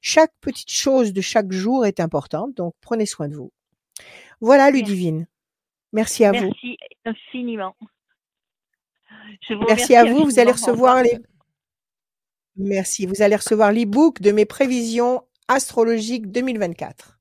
[0.00, 2.54] Chaque petite chose de chaque jour est importante.
[2.54, 3.52] Donc, prenez soin de vous.
[4.40, 5.26] Voilà, Ludivine.
[5.92, 6.44] Merci à vous.
[6.44, 7.74] Merci infiniment.
[9.68, 10.24] Merci à vous.
[10.24, 11.18] Vous allez recevoir les.
[12.56, 13.06] Merci.
[13.06, 17.19] Vous allez recevoir l'e-book de mes prévisions astrologiques 2024.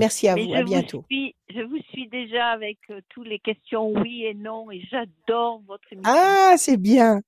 [0.00, 0.52] Merci à vous.
[0.54, 1.04] À bientôt.
[1.10, 5.92] je vous suis déjà avec euh, toutes les questions oui et non et j'adore votre
[5.92, 6.12] émission.
[6.12, 7.22] Ah, c'est bien.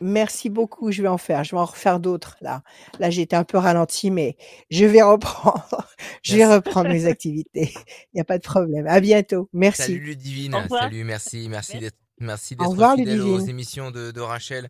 [0.00, 0.90] Merci beaucoup.
[0.90, 1.44] Je vais en faire.
[1.44, 2.62] Je vais en refaire d'autres là.
[2.98, 4.36] Là, j'étais un peu ralenti, mais
[4.70, 5.86] je vais reprendre.
[6.22, 7.72] je vais reprendre mes activités.
[7.74, 8.86] Il n'y a pas de problème.
[8.86, 9.48] À bientôt.
[9.52, 9.82] Merci.
[9.82, 10.56] Salut Ludivine.
[10.68, 11.04] Salut.
[11.04, 11.48] Merci.
[11.48, 14.68] Merci d'être, merci d'être fidèle aux émissions de, de Rachel.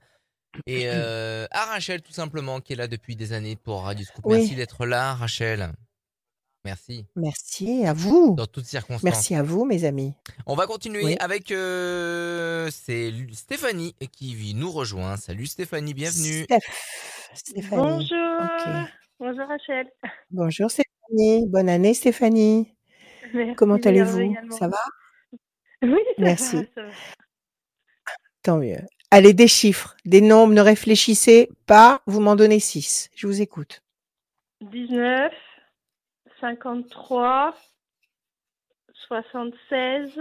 [0.66, 4.26] Et euh, à Rachel, tout simplement, qui est là depuis des années pour Radio Scoop.
[4.26, 5.70] Merci d'être là, Rachel.
[6.64, 7.06] Merci.
[7.16, 8.34] Merci à vous.
[8.36, 9.02] Dans toutes circonstances.
[9.02, 10.12] Merci à vous, mes amis.
[10.46, 15.16] On va continuer avec euh, c'est Stéphanie qui nous rejoint.
[15.16, 16.46] Salut Stéphanie, bienvenue.
[17.34, 17.82] Stéphanie.
[17.82, 18.88] Bonjour.
[19.18, 19.86] Bonjour Rachel.
[20.30, 21.46] Bonjour Stéphanie.
[21.48, 22.74] Bonne année Stéphanie.
[23.56, 24.34] Comment allez-vous?
[24.50, 24.78] Ça va?
[25.82, 26.56] Oui, ça Merci.
[26.76, 26.82] Va,
[28.42, 28.80] Tant mieux.
[29.10, 33.10] Allez, des chiffres, des nombres, ne réfléchissez pas, vous m'en donnez 6.
[33.16, 33.82] Je vous écoute.
[34.60, 35.32] 19,
[36.40, 37.54] 53,
[39.08, 40.18] 76,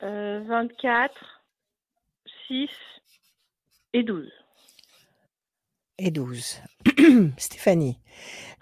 [0.00, 1.42] 24,
[2.48, 2.68] 6
[3.92, 4.30] et 12.
[5.98, 6.60] Et 12.
[7.36, 7.98] Stéphanie.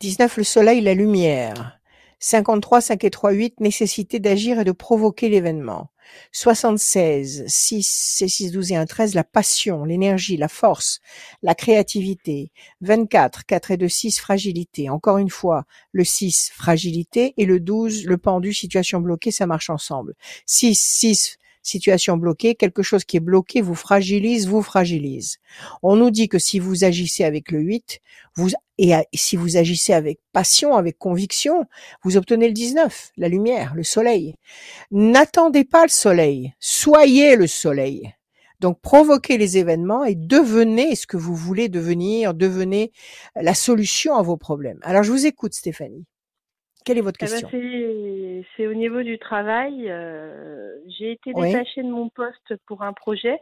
[0.01, 1.78] 19, le soleil, la lumière.
[2.21, 5.91] 53, 5 et 3, 8, nécessité d'agir et de provoquer l'événement.
[6.33, 11.01] 76, 6, 6, 12 et 1, 13, la passion, l'énergie, la force,
[11.43, 12.51] la créativité.
[12.81, 14.91] 24, 4 et 2, 6, fragilité.
[14.91, 19.71] Encore une fois, le 6, fragilité, et le 12, le pendu, situation bloquée, ça marche
[19.71, 20.15] ensemble.
[20.47, 21.39] 6, 6,
[21.69, 25.39] situation bloquée, quelque chose qui est bloqué vous fragilise, vous fragilise.
[25.83, 28.01] On nous dit que si vous agissez avec le 8,
[28.37, 31.65] vous, et si vous agissez avec passion, avec conviction,
[32.03, 34.35] vous obtenez le 19, la lumière, le soleil.
[34.91, 38.13] N'attendez pas le soleil, soyez le soleil.
[38.61, 42.93] Donc provoquez les événements et devenez ce que vous voulez devenir, devenez
[43.37, 44.81] la solution à vos problèmes.
[44.83, 46.07] Alors je vous écoute Stéphanie.
[46.85, 47.49] Quelle est votre eh ben, question?
[48.57, 49.87] C'est au niveau du travail.
[49.89, 53.41] Euh, j'ai été détachée de mon poste pour un projet.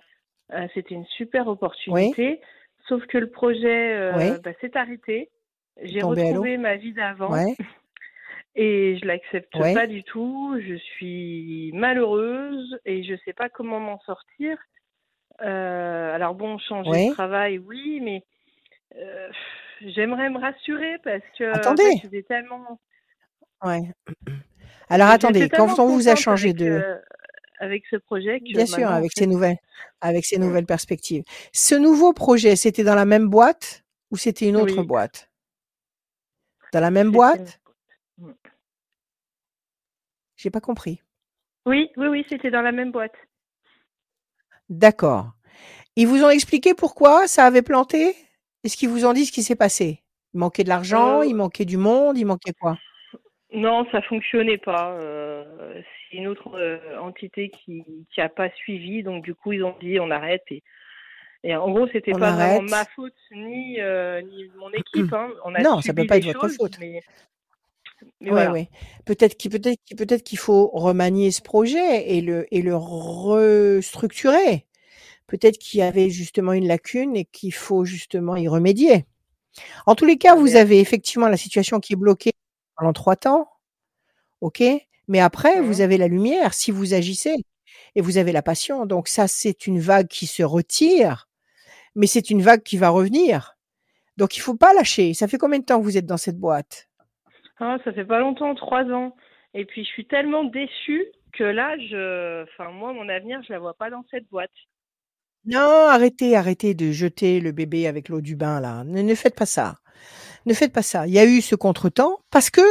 [0.53, 2.40] Euh, c'était une super opportunité.
[2.88, 5.30] Sauf que le projet euh, bah, s'est arrêté.
[5.82, 7.32] J'ai retrouvé ma vie d'avant.
[8.59, 10.59] Et je l'accepte pas du tout.
[10.66, 14.57] Je suis malheureuse et je sais pas comment m'en sortir.
[15.40, 18.24] alors bon, changer de travail, oui, mais
[19.82, 22.01] j'aimerais me rassurer parce que Attendez.
[22.26, 22.80] tellement
[23.62, 23.82] Ouais.
[24.89, 26.99] Alors attendez, quand on vous a changé de euh,
[27.59, 29.57] avec ce projet Bien sûr, avec ces nouvelles
[30.01, 31.24] avec ces nouvelles perspectives.
[31.53, 35.30] Ce nouveau projet, c'était dans la même boîte ou c'était une autre boîte?
[36.72, 37.61] Dans la même boîte?
[40.37, 41.03] J'ai pas compris.
[41.64, 43.14] Oui, oui, oui, c'était dans la même boîte.
[44.68, 45.32] D'accord.
[45.97, 48.14] Ils vous ont expliqué pourquoi ça avait planté?
[48.62, 50.03] Est-ce qu'ils vous ont dit ce qui s'est passé?
[50.34, 52.76] Il manquait de l'argent, euh il manquait du monde, il manquait quoi?
[53.57, 54.92] Non, ça fonctionnait pas.
[54.92, 55.42] Euh,
[56.11, 57.82] c'est une autre euh, entité qui
[58.12, 60.62] qui a pas suivi, donc du coup ils ont dit on arrête et
[61.42, 65.11] et en gros c'était pas vraiment ma faute ni euh, ni mon équipe.
[65.14, 65.30] Hein.
[65.46, 66.78] On a non, ça peut pas être votre faute.
[66.78, 67.00] Mais,
[68.20, 68.68] mais
[69.07, 74.66] Peut-être qu'il peut-être peut-être qu'il faut remanier ce projet et le et le restructurer.
[75.28, 79.07] Peut-être qu'il y avait justement une lacune et qu'il faut justement y remédier.
[79.86, 82.32] En tous les cas, vous avez effectivement la situation qui est bloquée
[82.77, 83.51] pendant trois temps,
[84.41, 84.62] ok?
[85.09, 87.35] Mais après, vous avez la lumière si vous agissez
[87.95, 88.87] et vous avez la passion.
[88.87, 91.29] Donc ça, c'est une vague qui se retire,
[91.95, 93.57] mais c'est une vague qui va revenir.
[94.16, 95.14] Donc il faut pas lâcher.
[95.14, 96.89] Ça fait combien de temps que vous êtes dans cette boîte?
[97.59, 99.14] Ah, Ça fait pas longtemps, trois ans.
[99.55, 103.59] Et puis je suis tellement déçue que là, je, enfin moi, mon avenir, je la
[103.59, 104.51] vois pas dans cette boîte.
[105.45, 108.83] Non, arrêtez, arrêtez de jeter le bébé avec l'eau du bain là.
[108.85, 109.77] ne faites pas ça
[110.47, 111.07] ne faites pas ça.
[111.07, 112.62] Il y a eu ce contretemps parce que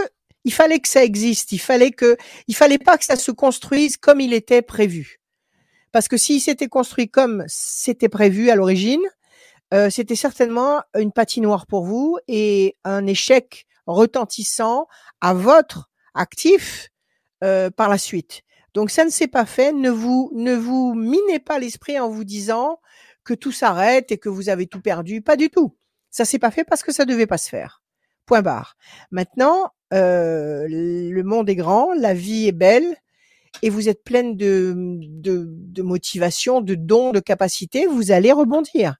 [0.45, 1.51] il fallait que ça existe.
[1.51, 2.17] Il fallait que,
[2.47, 5.19] il fallait pas que ça se construise comme il était prévu.
[5.91, 9.01] Parce que s'il s'était construit comme c'était prévu à l'origine,
[9.73, 14.87] euh, c'était certainement une patinoire pour vous et un échec retentissant
[15.21, 16.89] à votre actif
[17.43, 18.43] euh, par la suite.
[18.73, 19.71] Donc ça ne s'est pas fait.
[19.71, 22.79] Ne vous ne vous minez pas l'esprit en vous disant
[23.23, 25.21] que tout s'arrête et que vous avez tout perdu.
[25.21, 25.75] Pas du tout.
[26.15, 27.83] Ça s'est pas fait parce que ça devait pas se faire.
[28.25, 28.77] Point barre.
[29.11, 32.95] Maintenant, euh, le monde est grand, la vie est belle
[33.61, 38.95] et vous êtes pleine de, de, de motivation, de dons, de capacités, vous allez rebondir.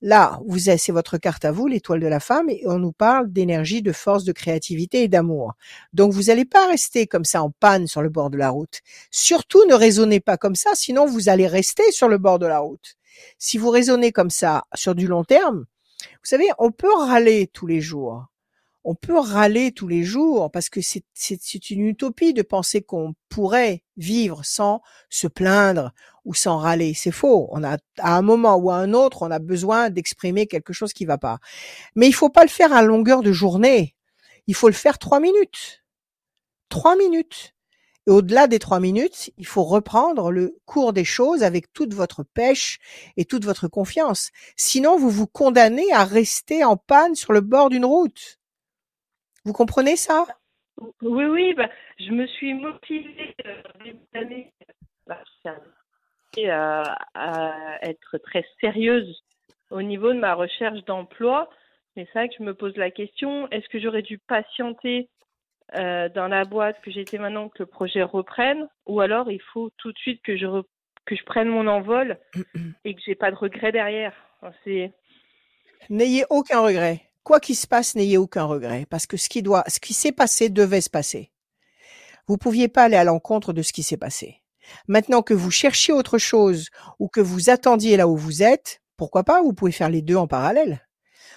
[0.00, 3.30] Là, vous c'est votre carte à vous, l'étoile de la femme, et on nous parle
[3.30, 5.52] d'énergie, de force, de créativité et d'amour.
[5.92, 8.80] Donc vous n'allez pas rester comme ça en panne sur le bord de la route.
[9.10, 12.60] Surtout ne raisonnez pas comme ça, sinon vous allez rester sur le bord de la
[12.60, 12.94] route.
[13.38, 15.66] Si vous raisonnez comme ça sur du long terme,
[16.10, 18.26] vous savez, on peut râler tous les jours
[18.84, 23.82] on peut râler tous les jours parce que c'est une utopie de penser qu'on pourrait
[23.96, 25.92] vivre sans se plaindre
[26.26, 26.92] ou sans râler.
[26.92, 27.48] C'est faux.
[27.50, 30.92] On a, à un moment ou à un autre, on a besoin d'exprimer quelque chose
[30.92, 31.38] qui va pas.
[31.96, 33.94] Mais il faut pas le faire à longueur de journée.
[34.46, 35.82] Il faut le faire trois minutes.
[36.68, 37.53] Trois minutes.
[38.06, 42.78] Au-delà des trois minutes, il faut reprendre le cours des choses avec toute votre pêche
[43.16, 44.30] et toute votre confiance.
[44.56, 48.38] Sinon, vous vous condamnez à rester en panne sur le bord d'une route.
[49.44, 50.26] Vous comprenez ça?
[51.00, 51.54] Oui, oui.
[51.54, 53.62] Bah, je me suis motivée euh,
[55.06, 55.22] bah,
[57.14, 59.22] à, être très sérieuse
[59.70, 61.48] au niveau de ma recherche d'emploi.
[61.96, 65.08] Mais c'est vrai que je me pose la question est-ce que j'aurais dû patienter
[65.74, 69.70] euh, dans la boîte que j'étais maintenant que le projet reprenne, ou alors il faut
[69.78, 72.18] tout de suite que je prenne mon envol
[72.84, 74.14] et que j'ai pas de regret derrière.
[75.88, 79.64] N'ayez aucun regret quoi qu'il se passe, n'ayez aucun regret, parce que ce qui doit,
[79.66, 81.32] ce qui s'est passé devait se passer.
[82.28, 84.42] Vous pouviez pas aller à l'encontre de ce qui s'est passé.
[84.86, 89.24] Maintenant que vous cherchiez autre chose ou que vous attendiez là où vous êtes, pourquoi
[89.24, 90.83] pas, vous pouvez faire les deux en parallèle.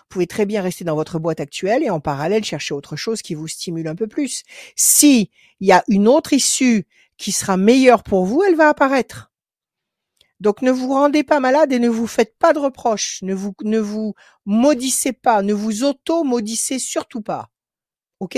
[0.08, 3.22] Vous pouvez très bien rester dans votre boîte actuelle et en parallèle chercher autre chose
[3.22, 4.44] qui vous stimule un peu plus.
[4.78, 6.88] Si il y a une autre issue
[7.18, 9.32] qui sera meilleure pour vous, elle va apparaître.
[10.40, 13.54] Donc ne vous rendez pas malade et ne vous faites pas de reproches, ne vous
[13.64, 14.14] ne vous
[14.46, 17.50] maudissez pas, ne vous auto-maudissez surtout pas.
[18.22, 18.38] OK?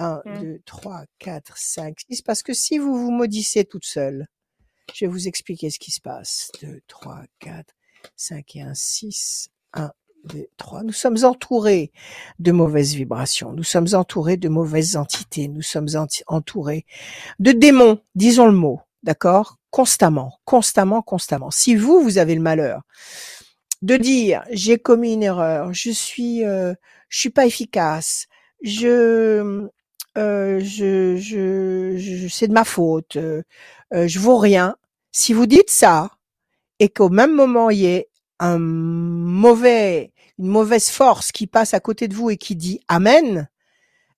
[0.00, 4.26] 1 2 3 4 5 6 parce que si vous vous maudissez toute seule,
[4.92, 6.50] je vais vous expliquer ce qui se passe.
[6.62, 7.74] 2 3 4
[8.16, 9.92] 5 et 1 6 1
[10.24, 11.92] 2 3 nous sommes entourés
[12.38, 15.88] de mauvaises vibrations, nous sommes entourés de mauvaises entités, nous sommes
[16.26, 16.84] entourés
[17.38, 19.58] de démons, disons le mot, d'accord?
[19.70, 21.50] Constamment, constamment, constamment.
[21.50, 22.82] Si vous, vous avez le malheur
[23.82, 26.74] de dire j'ai commis une erreur, je suis, euh,
[27.08, 28.26] je suis pas efficace,
[28.62, 29.68] je,
[30.18, 33.42] euh, je, je, je c'est de ma faute, euh,
[33.92, 34.76] je vaux rien.
[35.12, 36.10] Si vous dites ça
[36.78, 38.09] et qu'au même moment il y ait
[38.40, 43.48] un mauvais, une mauvaise force qui passe à côté de vous et qui dit Amen,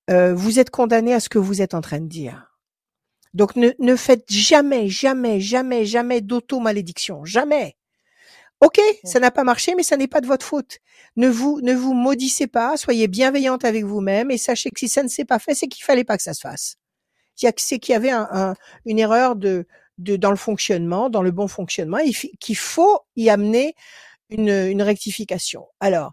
[0.09, 2.53] vous êtes condamné à ce que vous êtes en train de dire.
[3.35, 7.25] Donc ne, ne faites jamais, jamais, jamais, jamais d'auto-malédiction.
[7.25, 7.77] Jamais.
[8.61, 10.79] Ok, ça n'a pas marché, mais ça n'est pas de votre faute.
[11.17, 15.03] Ne vous, ne vous maudissez pas, soyez bienveillante avec vous-même et sachez que si ça
[15.03, 16.77] ne s'est pas fait, c'est qu'il fallait pas que ça se fasse.
[17.35, 18.55] C'est qu'il y avait un,
[18.85, 19.67] une erreur de,
[19.99, 23.75] de, dans le fonctionnement, dans le bon fonctionnement, et qu'il faut y amener
[24.33, 25.67] une, une rectification.
[25.81, 26.13] Alors,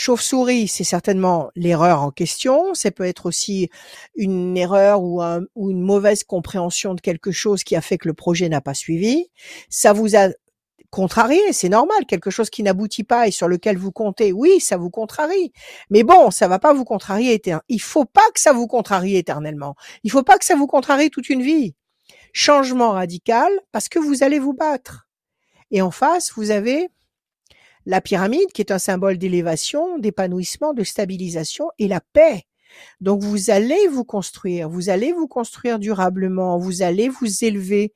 [0.00, 2.72] Chauve-souris, c'est certainement l'erreur en question.
[2.72, 3.68] Ça peut être aussi
[4.14, 8.48] une erreur ou, une mauvaise compréhension de quelque chose qui a fait que le projet
[8.48, 9.26] n'a pas suivi.
[9.70, 10.28] Ça vous a
[10.90, 12.06] contrarié, c'est normal.
[12.06, 15.52] Quelque chose qui n'aboutit pas et sur lequel vous comptez, oui, ça vous contrarie.
[15.90, 17.64] Mais bon, ça va pas vous contrarier éternellement.
[17.68, 19.74] Il faut pas que ça vous contrarie éternellement.
[20.04, 21.74] Il faut pas que ça vous contrarie toute une vie.
[22.32, 25.08] Changement radical parce que vous allez vous battre.
[25.72, 26.88] Et en face, vous avez
[27.88, 32.42] la pyramide, qui est un symbole d'élévation, d'épanouissement, de stabilisation et la paix.
[33.00, 37.94] Donc vous allez vous construire, vous allez vous construire durablement, vous allez vous élever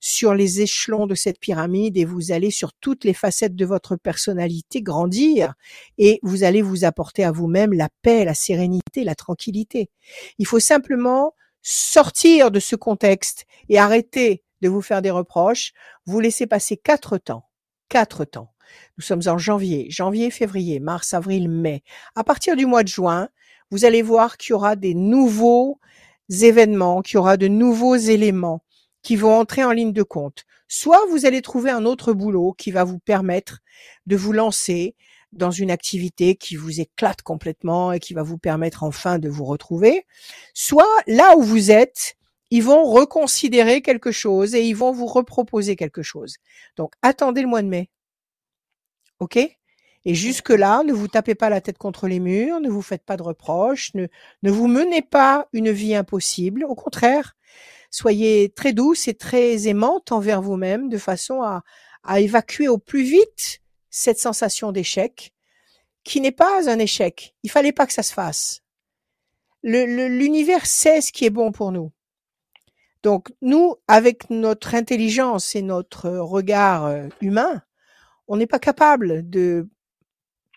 [0.00, 3.96] sur les échelons de cette pyramide et vous allez sur toutes les facettes de votre
[3.96, 5.52] personnalité grandir
[5.98, 9.90] et vous allez vous apporter à vous-même la paix, la sérénité, la tranquillité.
[10.38, 15.72] Il faut simplement sortir de ce contexte et arrêter de vous faire des reproches,
[16.06, 17.44] vous laissez passer quatre temps,
[17.90, 18.53] quatre temps.
[18.96, 21.82] Nous sommes en janvier, janvier, février, mars, avril, mai.
[22.14, 23.28] À partir du mois de juin,
[23.70, 25.80] vous allez voir qu'il y aura des nouveaux
[26.28, 28.62] événements, qu'il y aura de nouveaux éléments
[29.02, 30.44] qui vont entrer en ligne de compte.
[30.68, 33.60] Soit vous allez trouver un autre boulot qui va vous permettre
[34.06, 34.96] de vous lancer
[35.32, 39.44] dans une activité qui vous éclate complètement et qui va vous permettre enfin de vous
[39.44, 40.06] retrouver.
[40.54, 42.16] Soit là où vous êtes,
[42.50, 46.36] ils vont reconsidérer quelque chose et ils vont vous reproposer quelque chose.
[46.76, 47.90] Donc attendez le mois de mai.
[49.24, 49.38] OK?
[50.06, 53.16] Et jusque-là, ne vous tapez pas la tête contre les murs, ne vous faites pas
[53.16, 54.06] de reproches, ne,
[54.42, 56.64] ne vous menez pas une vie impossible.
[56.64, 57.36] Au contraire,
[57.90, 61.62] soyez très douce et très aimante envers vous-même de façon à,
[62.02, 63.60] à évacuer au plus vite
[63.90, 65.32] cette sensation d'échec
[66.04, 67.34] qui n'est pas un échec.
[67.42, 68.60] Il fallait pas que ça se fasse.
[69.62, 71.90] L'univers sait ce qui est bon pour nous.
[73.02, 77.62] Donc nous, avec notre intelligence et notre regard euh, humain,
[78.28, 79.68] on n'est pas capable de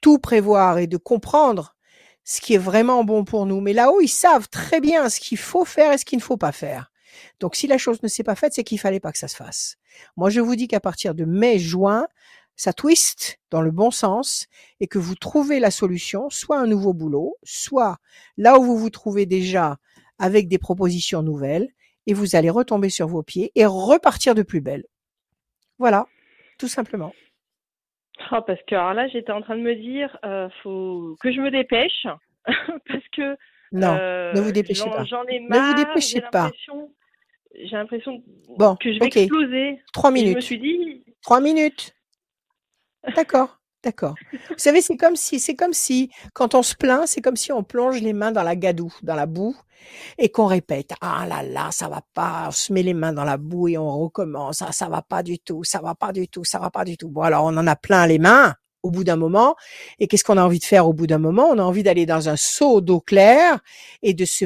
[0.02, 1.76] tout prévoir et de comprendre
[2.24, 3.62] ce qui est vraiment bon pour nous.
[3.62, 6.38] Mais là-haut, ils savent très bien ce qu'il faut faire et ce qu'il ne faut
[6.38, 6.92] pas faire.
[7.40, 9.36] Donc si la chose ne s'est pas faite, c'est qu'il fallait pas que ça se
[9.36, 9.78] fasse.
[10.18, 12.08] Moi, je vous dis qu'à partir de mai, juin,
[12.56, 14.48] ça twist dans le bon sens
[14.80, 17.98] et que vous trouvez la solution, soit un nouveau boulot, soit
[18.36, 19.78] là où vous vous trouvez déjà
[20.20, 21.70] avec des propositions nouvelles,
[22.08, 24.86] et vous allez retomber sur vos pieds et repartir de plus belle.
[25.78, 26.08] Voilà,
[26.58, 27.14] tout simplement.
[28.32, 31.40] Oh, parce que alors là, j'étais en train de me dire, euh, faut que je
[31.42, 32.08] me dépêche,
[32.46, 33.38] parce que
[33.72, 35.04] non, ne vous euh, dépêchez pas.
[35.06, 35.62] J'en ai marre.
[35.62, 36.52] Ne vous dépêchez pas.
[37.56, 38.24] J'ai l'impression
[38.58, 39.82] bon, que je vais exploser.
[39.94, 40.32] Trois minutes.
[40.32, 41.04] je me suis dit.
[41.22, 41.94] Trois minutes.
[43.16, 43.57] D'accord.
[43.88, 44.16] D'accord.
[44.50, 47.54] Vous savez, c'est comme si, c'est comme si, quand on se plaint, c'est comme si
[47.54, 49.56] on plonge les mains dans la gadoue, dans la boue,
[50.18, 53.24] et qu'on répète, ah là là, ça va pas, on se met les mains dans
[53.24, 56.28] la boue et on recommence, ah, ça va pas du tout, ça va pas du
[56.28, 57.08] tout, ça va pas du tout.
[57.08, 59.56] Bon, alors on en a plein les mains au bout d'un moment,
[60.00, 61.46] et qu'est-ce qu'on a envie de faire au bout d'un moment?
[61.46, 63.62] On a envie d'aller dans un seau d'eau claire
[64.02, 64.44] et de se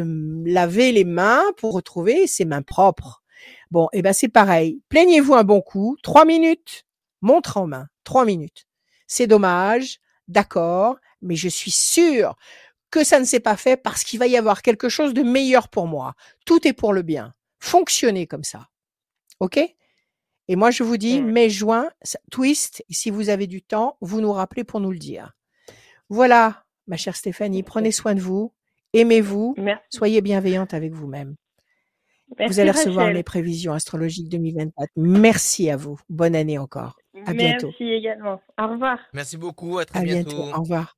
[0.47, 3.23] laver les mains pour retrouver ses mains propres.
[3.71, 4.83] Bon, et eh ben c'est pareil.
[4.89, 6.85] Plaignez-vous un bon coup, trois minutes,
[7.21, 8.67] montre en main, trois minutes
[9.11, 9.99] c'est dommage,
[10.29, 12.37] d'accord, mais je suis sûre
[12.91, 15.67] que ça ne s'est pas fait parce qu'il va y avoir quelque chose de meilleur
[15.67, 16.13] pour moi.
[16.45, 17.33] Tout est pour le bien.
[17.59, 18.69] Fonctionnez comme ça.
[19.41, 19.59] OK?
[20.47, 21.89] Et moi, je vous dis, mai, juin,
[22.31, 25.33] twist, si vous avez du temps, vous nous rappelez pour nous le dire.
[26.07, 28.53] Voilà, ma chère Stéphanie, prenez soin de vous,
[28.93, 29.55] aimez-vous,
[29.89, 31.35] soyez bienveillante avec vous-même.
[32.47, 34.89] Vous allez recevoir mes prévisions astrologiques 2024.
[34.95, 35.99] Merci à vous.
[36.07, 37.00] Bonne année encore.
[37.25, 37.67] À bientôt.
[37.67, 38.41] Merci également.
[38.57, 38.97] Au revoir.
[39.13, 39.79] Merci beaucoup.
[39.79, 40.37] À très bientôt.
[40.37, 40.97] Au revoir.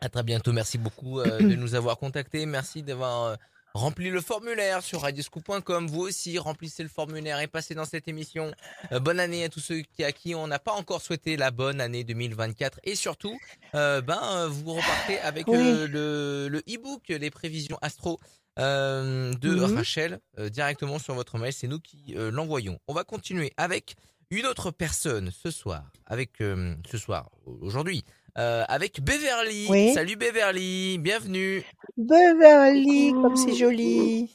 [0.00, 0.52] À très bientôt.
[0.52, 2.46] Merci beaucoup euh, de nous avoir contactés.
[2.46, 3.36] Merci d'avoir euh,
[3.74, 5.88] rempli le formulaire sur radioscoop.com.
[5.88, 8.52] Vous aussi, remplissez le formulaire et passez dans cette émission.
[8.92, 11.50] Euh, bonne année à tous ceux qui, à qui on n'a pas encore souhaité la
[11.50, 12.78] bonne année 2024.
[12.84, 13.36] Et surtout,
[13.72, 18.20] ben, vous repartez avec le e-book, les prévisions astro.
[18.56, 20.20] de mmh Rachel
[20.50, 21.52] directement sur votre mail.
[21.52, 22.78] C'est nous qui l'envoyons.
[22.86, 23.96] On va continuer avec
[24.34, 27.30] une autre personne ce soir, avec euh, ce soir,
[27.60, 28.02] aujourd'hui,
[28.36, 29.92] euh, avec Beverly.
[29.94, 31.62] Salut Beverly, bienvenue.
[31.96, 34.28] Beverly, comme c'est joli.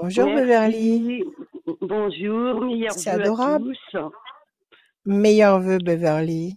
[0.00, 1.24] Bonjour Beverly.
[1.80, 3.72] Bonjour, meilleur C'est adorable.
[5.04, 6.56] Meilleur vœu Beverly.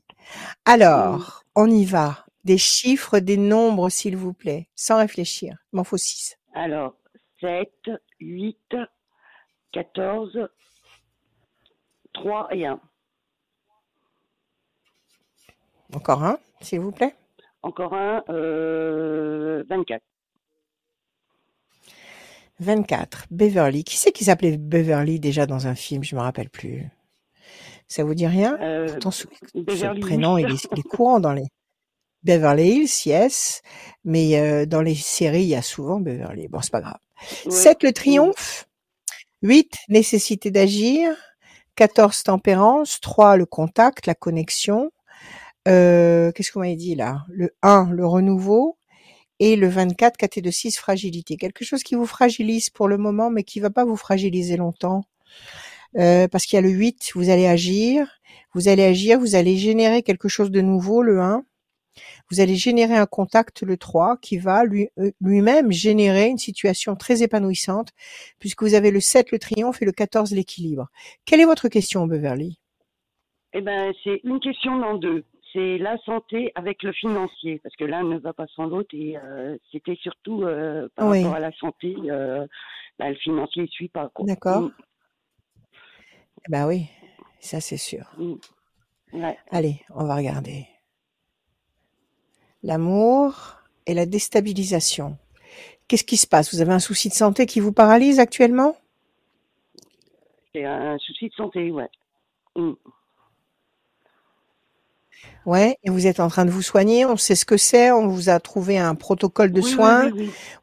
[0.65, 2.25] Alors, on y va.
[2.43, 5.55] Des chiffres, des nombres, s'il vous plaît, sans réfléchir.
[5.73, 6.37] Il m'en faut 6.
[6.53, 6.95] Alors,
[7.39, 7.69] 7,
[8.19, 8.57] 8,
[9.71, 10.47] 14,
[12.13, 12.79] 3 et 1.
[15.93, 17.15] Encore un, s'il vous plaît.
[17.63, 20.01] Encore un, euh, 24.
[22.59, 23.25] 24.
[23.31, 23.83] Beverly.
[23.83, 26.03] Qui c'est qui s'appelait Beverly déjà dans un film?
[26.03, 26.89] Je me rappelle plus.
[27.87, 28.57] Ça vous dit rien?
[28.61, 29.27] Euh, ce
[29.99, 31.47] prénom, il est, courant dans les
[32.23, 33.61] Beverly Hills, yes,
[34.05, 36.47] mais euh, dans les séries, il y a souvent Beverly.
[36.47, 36.99] Bon, c'est pas grave.
[37.49, 38.67] 7, le triomphe.
[39.41, 41.15] 8, nécessité d'agir.
[41.75, 44.91] 14 tempérance, 3 le contact, la connexion.
[45.67, 47.25] Euh, qu'est-ce qu'on m'avait dit là?
[47.29, 48.77] Le 1 le renouveau
[49.39, 51.37] et le 24 4 et de 6 fragilité.
[51.37, 55.03] Quelque chose qui vous fragilise pour le moment mais qui va pas vous fragiliser longtemps.
[55.97, 58.07] Euh, parce qu'il y a le 8, vous allez agir,
[58.53, 61.43] vous allez agir, vous allez générer quelque chose de nouveau, le 1,
[62.29, 67.23] vous allez générer un contact le 3 qui va euh, lui-même générer une situation très
[67.23, 67.89] épanouissante
[68.39, 70.87] puisque vous avez le 7 le triomphe et le 14 l'équilibre.
[71.25, 72.59] Quelle est votre question Beverly?
[73.53, 75.25] Eh ben c'est une question dans deux.
[75.53, 79.17] C'est la santé avec le financier parce que l'un ne va pas sans l'autre et
[79.17, 81.95] euh, c'était surtout euh, par rapport à la santé,
[82.97, 84.09] bah, le financier ne suit pas.
[84.19, 84.61] D'accord.
[84.61, 84.71] Mm.
[86.47, 86.85] Eh ben oui,
[87.39, 88.09] ça c'est sûr.
[88.17, 88.35] Mm.
[89.51, 90.67] Allez, on va regarder
[92.63, 95.17] l'amour et la déstabilisation.
[95.87, 96.53] Qu'est-ce qui se passe?
[96.53, 98.77] Vous avez un souci de santé qui vous paralyse actuellement?
[100.53, 101.89] C'est un souci de santé, ouais.
[102.55, 102.73] Mm.
[105.45, 108.07] Ouais, et vous êtes en train de vous soigner, on sait ce que c'est, on
[108.07, 110.11] vous a trouvé un protocole de soins.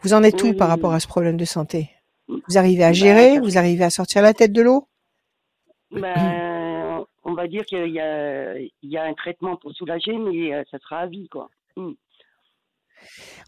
[0.01, 1.91] vous en êtes où par rapport à ce problème de santé?
[2.29, 4.87] Vous arrivez à bah, gérer Vous arrivez à sortir la tête de l'eau?
[5.91, 8.01] Ben, On va dire qu'il y
[8.83, 11.51] y a un traitement pour soulager, mais euh, ça sera à vie, quoi.
[11.79, 11.95] Mm.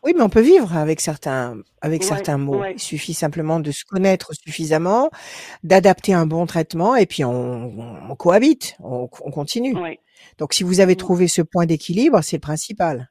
[0.03, 2.65] Oui, mais on peut vivre avec certains, avec certains mots.
[2.65, 5.11] Il suffit simplement de se connaître suffisamment,
[5.63, 9.75] d'adapter un bon traitement, et puis on, cohabite, on, continue.
[10.39, 10.99] Donc, si vous avez mm.
[10.99, 13.11] trouvé ce point d'équilibre, c'est le principal.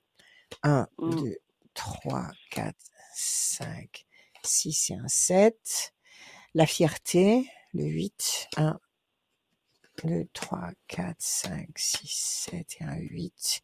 [0.63, 1.35] 1, 2,
[1.75, 2.73] 3, 4,
[3.15, 4.05] 5,
[4.43, 5.93] 6 et un 7.
[6.55, 8.79] La fierté, le 8, 1,
[10.03, 13.61] 2, 3, 4, 5, 6, 7 et un 8.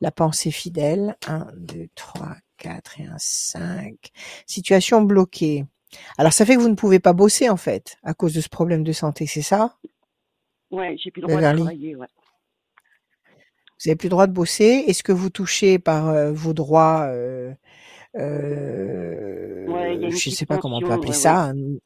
[0.00, 3.94] La pensée fidèle, 1, 2, 3, 4 et un 5.
[4.46, 5.64] Situation bloquée.
[6.18, 8.48] Alors ça fait que vous ne pouvez pas bosser en fait, à cause de ce
[8.48, 9.76] problème de santé, c'est ça?
[10.70, 12.06] Ouais, j'ai plus le droit de travailler, ouais.
[13.82, 14.84] Vous n'avez plus le droit de bosser?
[14.86, 17.52] Est-ce que vous touchez par euh, vos droits euh,
[18.16, 19.66] euh,
[20.10, 21.52] Je ne sais pas comment on peut appeler ça.
[21.54, 21.80] Ouais.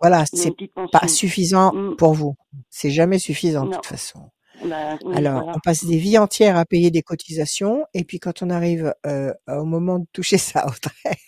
[0.00, 0.52] Voilà, c'est
[0.92, 1.96] pas suffisant mmh.
[1.96, 2.36] pour vous.
[2.70, 4.30] C'est jamais suffisant de toute façon.
[4.64, 8.50] Bah, Alors, on passe des vies entières à payer des cotisations, et puis quand on
[8.50, 11.18] arrive euh, au moment de toucher sa retraite,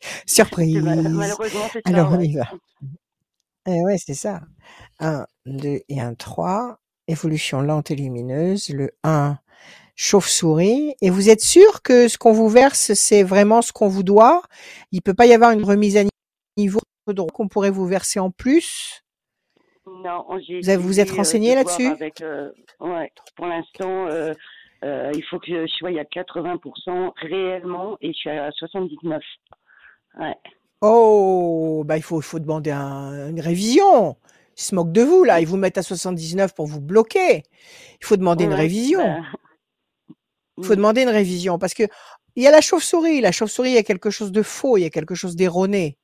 [0.26, 0.82] surprise.
[1.84, 2.48] Alors on y va.
[3.66, 4.40] Eh ouais, c'est ça.
[4.98, 9.38] 1, 2 et un 3 évolution lente et lumineuse, le 1
[9.94, 14.02] chauve-souris, et vous êtes sûr que ce qu'on vous verse, c'est vraiment ce qu'on vous
[14.02, 14.42] doit?
[14.90, 16.04] Il peut pas y avoir une remise à
[16.56, 16.80] niveau
[17.32, 19.02] qu'on pourrait vous verser en plus
[19.86, 21.88] Non, vous, vous êtes euh, renseigné là-dessus?
[22.22, 22.50] euh,
[22.80, 24.32] ouais, Pour l'instant, euh,
[24.82, 29.22] il faut que je sois à 80% réellement et je suis à 79.
[30.18, 30.36] Ouais.
[30.80, 34.16] Oh, bah il faut, il faut demander une révision.
[34.56, 35.40] Ils se moquent de vous, là.
[35.40, 37.44] Ils vous mettent à 79 pour vous bloquer.
[38.00, 39.00] Il faut demander une révision.
[39.00, 39.24] Ben,
[40.58, 41.84] il faut demander une révision parce que
[42.36, 43.20] il y a la chauve-souris.
[43.20, 45.98] La chauve-souris, il y a quelque chose de faux, il y a quelque chose d'erroné.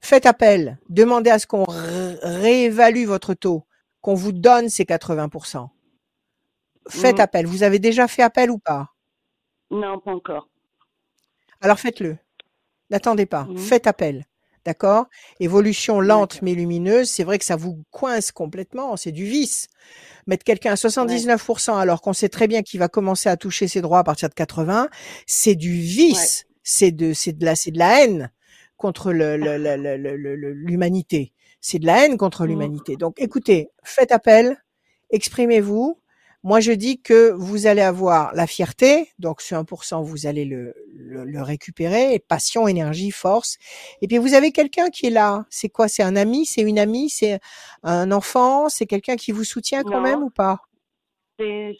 [0.00, 0.78] Faites appel.
[0.88, 3.64] Demandez à ce qu'on réévalue votre taux,
[4.00, 5.68] qu'on vous donne ces 80%.
[6.88, 7.20] Faites mmh.
[7.20, 7.46] appel.
[7.46, 8.88] Vous avez déjà fait appel ou pas?
[9.70, 10.48] Non, pas encore.
[11.60, 12.18] Alors faites-le.
[12.90, 13.44] N'attendez pas.
[13.44, 13.58] Mmh.
[13.58, 14.26] Faites appel.
[14.64, 15.06] D'accord?
[15.40, 19.68] Évolution lente mais lumineuse, c'est vrai que ça vous coince complètement, c'est du vice.
[20.28, 23.80] Mettre quelqu'un à 79% alors qu'on sait très bien qu'il va commencer à toucher ses
[23.80, 24.88] droits à partir de 80,
[25.26, 28.30] c'est du vice, c'est de c'est de la c'est de la haine
[28.82, 31.32] contre l'humanité.
[31.60, 32.48] C'est de la haine contre mmh.
[32.48, 32.96] l'humanité.
[32.96, 34.62] Donc écoutez, faites appel,
[35.10, 35.98] exprimez-vous,
[36.44, 40.74] moi, je dis que vous allez avoir la fierté, donc ce 1%, vous allez le,
[40.92, 43.58] le, récupérer, passion, énergie, force.
[44.00, 45.46] Et puis, vous avez quelqu'un qui est là.
[45.50, 45.86] C'est quoi?
[45.86, 46.44] C'est un ami?
[46.44, 47.10] C'est une amie?
[47.10, 47.38] C'est
[47.84, 48.68] un enfant?
[48.68, 50.62] C'est quelqu'un qui vous soutient quand même ou pas?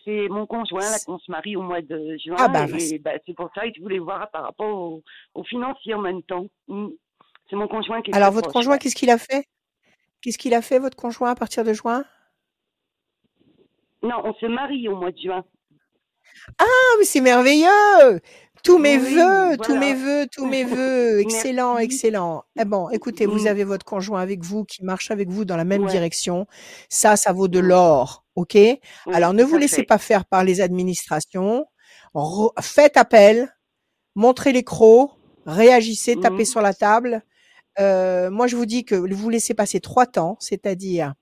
[0.04, 2.36] C'est mon conjoint, là, qu'on se marie au mois de juin.
[2.38, 5.02] Ah bah, bah, c'est pour ça que je voulais voir par rapport aux
[5.34, 6.46] au financiers en même temps.
[6.68, 6.88] Mmh.
[7.48, 9.46] C'est mon conjoint qui est Alors, votre conjoint, qu'est-ce qu'il a fait?
[10.20, 12.04] Qu'est-ce qu'il a fait, votre conjoint, à partir de juin?
[14.02, 15.44] Non, on se marie au mois de juin.
[16.58, 18.20] Ah, mais c'est merveilleux
[18.62, 21.20] tous mes voeux, tous mes voeux, tous mes voeux.
[21.20, 22.44] Excellent, excellent.
[22.58, 23.48] Eh bon, écoutez, vous mmh.
[23.48, 26.46] avez votre conjoint avec vous qui marche avec vous dans la même direction.
[26.88, 28.24] Ça, ça vaut de l'or.
[28.36, 28.56] OK?
[29.12, 31.66] Alors, ne vous laissez pas faire par les administrations.
[32.60, 33.54] faites appel.
[34.14, 35.10] Montrez les crocs.
[35.44, 36.46] Réagissez, tapez mmh.
[36.46, 37.22] sur la table.
[37.80, 41.14] Euh, moi, je vous dis que vous laissez passer trois temps, c'est-à-dire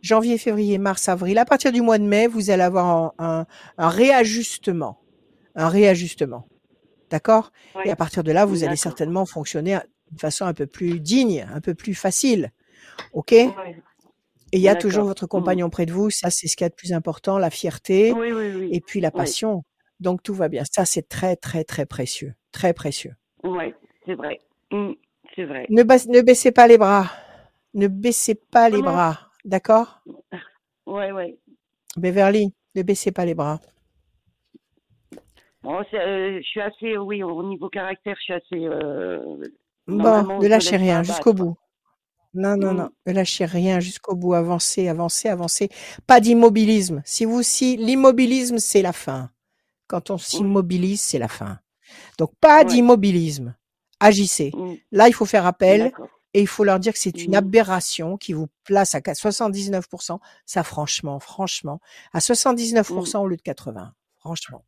[0.00, 1.38] janvier, février, mars, avril.
[1.38, 3.46] À partir du mois de mai, vous allez avoir un,
[3.78, 4.98] réajustement.
[5.56, 6.46] Un réajustement.
[7.10, 7.52] D'accord?
[7.84, 9.78] Et à partir de là, vous allez certainement fonctionner
[10.12, 12.52] de façon un peu plus digne, un peu plus facile.
[13.12, 13.32] OK?
[14.52, 15.28] Et il y a toujours votre mmh.
[15.28, 16.10] compagnon près de vous.
[16.10, 18.14] Ça, c'est ce qui est le plus important, la fierté
[18.70, 19.64] et puis la passion.
[19.98, 20.62] Donc, tout va bien.
[20.70, 22.34] Ça, c'est très, très, très précieux.
[22.52, 23.14] Très précieux.
[23.42, 24.40] Oui, c'est vrai.
[24.70, 24.92] Mmh,
[25.34, 25.66] c'est vrai.
[25.68, 27.10] Ne, ne, baissez pas les bras.
[27.74, 29.30] Ne baissez pas les bras.
[29.44, 30.02] D'accord?
[30.86, 31.38] Ouais, ouais.
[31.96, 33.60] Beverly, ne baissez pas les bras.
[35.66, 38.66] Bon, euh, je suis assez, oui, au niveau caractère, je suis assez.
[38.66, 39.18] Euh,
[39.88, 41.56] bon, ne lâchez rien jusqu'au bout.
[42.34, 42.76] Non, non, mmh.
[42.76, 44.34] non, ne lâchez rien jusqu'au bout.
[44.34, 45.68] Avancez, avancez, avancez.
[46.06, 47.02] Pas d'immobilisme.
[47.04, 49.30] Si vous, si l'immobilisme, c'est la fin.
[49.88, 51.58] Quand on s'immobilise, c'est la fin.
[52.16, 53.56] Donc, pas d'immobilisme.
[53.98, 54.52] Agissez.
[54.54, 54.74] Mmh.
[54.92, 55.92] Là, il faut faire appel
[56.32, 60.20] et il faut leur dire que c'est une aberration qui vous place à 79%.
[60.44, 61.80] Ça, franchement, franchement,
[62.12, 63.20] à 79% mmh.
[63.20, 63.92] au lieu de 80.
[64.20, 64.64] Franchement.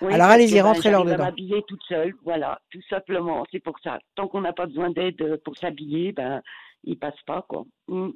[0.00, 1.24] Alors allez-y, ben, rentrez leur dedans.
[1.24, 3.44] m'habiller toute seule, voilà, tout simplement.
[3.50, 3.98] C'est pour ça.
[4.14, 6.40] Tant qu'on n'a pas besoin d'aide euh, pour s'habiller, ben,
[6.84, 7.64] ils passent pas, quoi.
[7.88, 8.10] Mmh.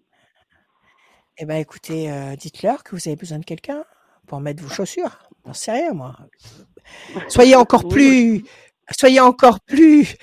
[1.38, 3.84] Eh ben, écoutez, euh, dites-leur que vous avez besoin de quelqu'un
[4.26, 5.18] pour mettre vos chaussures.
[5.44, 6.16] J'en sais rien, moi.
[7.28, 8.44] Soyez encore plus,
[8.90, 10.16] soyez encore plus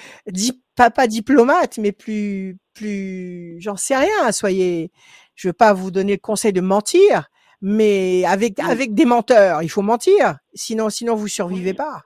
[0.89, 4.32] pas, diplomate, mais plus, plus, j'en sais rien.
[4.32, 4.91] Soyez,
[5.36, 7.30] je veux pas vous donner le conseil de mentir,
[7.62, 12.03] mais avec avec des menteurs, il faut mentir, sinon sinon vous survivez pas.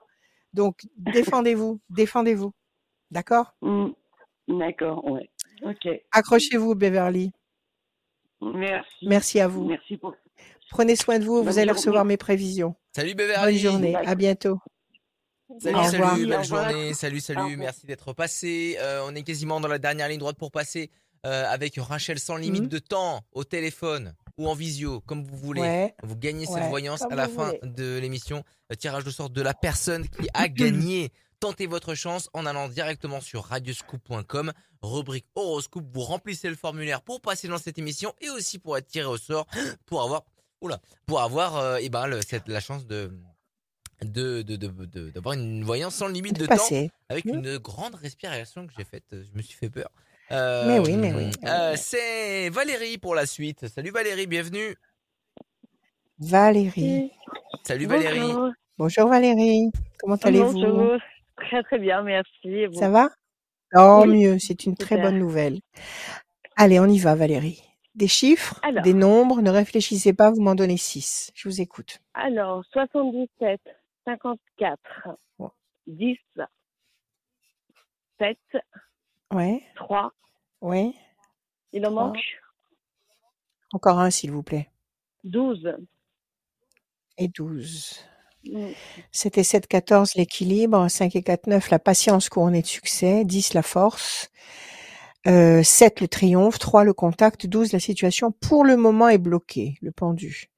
[0.52, 2.52] Donc défendez-vous, défendez-vous,
[3.10, 3.54] d'accord?
[3.62, 3.90] Mmh.
[4.48, 5.30] D'accord, ouais.
[5.62, 5.88] Ok.
[6.12, 7.32] Accrochez-vous, Beverly.
[8.40, 9.06] Merci.
[9.06, 9.64] Merci à vous.
[9.64, 10.14] Merci pour.
[10.70, 11.42] Prenez soin de vous.
[11.42, 12.74] vous allez recevoir mes prévisions.
[12.94, 13.52] Salut Beverly.
[13.52, 13.96] Bonne journée.
[13.96, 14.58] À bientôt.
[15.60, 18.76] Salut, salut, belle journée, salut, salut, merci d'être passé.
[18.80, 20.90] Euh, on est quasiment dans la dernière ligne droite pour passer
[21.22, 22.68] avec Rachel sans limite mmh.
[22.68, 25.94] de temps au téléphone ou en visio, comme vous voulez.
[26.02, 28.44] Vous gagnez cette voyance à la fin de l'émission.
[28.78, 31.12] Tirage de sort de la personne qui a gagné.
[31.40, 35.84] Tentez votre chance en allant directement sur radioscoop.com, rubrique horoscope.
[35.92, 39.18] Vous remplissez le formulaire pour passer dans cette émission et aussi pour être tiré au
[39.18, 39.46] sort,
[39.86, 40.24] pour avoir,
[40.62, 42.06] oula, pour avoir euh, eh ben,
[42.46, 43.12] la chance de
[44.02, 44.42] de,
[45.10, 49.04] d'avoir une voyance sans limite de, temps avec une grande respiration que j'ai faite.
[49.12, 49.90] Je me suis fait peur.
[50.30, 51.30] Mais oui, mais oui.
[51.44, 53.66] Euh, c'est Valérie pour la suite.
[53.68, 54.76] Salut Valérie, bienvenue.
[56.18, 57.10] Valérie.
[57.64, 58.32] Salut Valérie.
[58.78, 59.70] Bonjour Valérie.
[60.00, 60.98] Comment allez-vous?
[61.36, 62.66] Très très bien, merci.
[62.72, 63.10] Ça va?
[63.74, 65.60] Oh mieux, c'est une très bonne nouvelle.
[66.56, 67.62] Allez, on y va Valérie.
[67.94, 71.30] Des chiffres, des nombres, ne réfléchissez pas, vous m'en donnez 6.
[71.34, 72.00] Je vous écoute.
[72.14, 73.60] Alors, 77,
[74.04, 74.78] 54,
[75.86, 76.16] 10,
[78.18, 78.38] 7,
[79.34, 79.62] ouais.
[79.76, 80.12] 3.
[80.62, 80.94] Oui.
[81.72, 82.18] Il en manque?
[83.72, 84.68] Encore un, s'il vous plaît.
[85.24, 85.76] 12.
[87.18, 88.00] Et 12.
[88.44, 88.66] Mmh.
[89.10, 93.62] C'était 7, 14 l'équilibre, 5 et 4, 9 la patience couronnée de succès, 10 la
[93.62, 94.30] force,
[95.26, 99.76] euh, 7 le triomphe, 3 le contact, 12 la situation pour le moment est bloquée,
[99.80, 100.50] le pendu.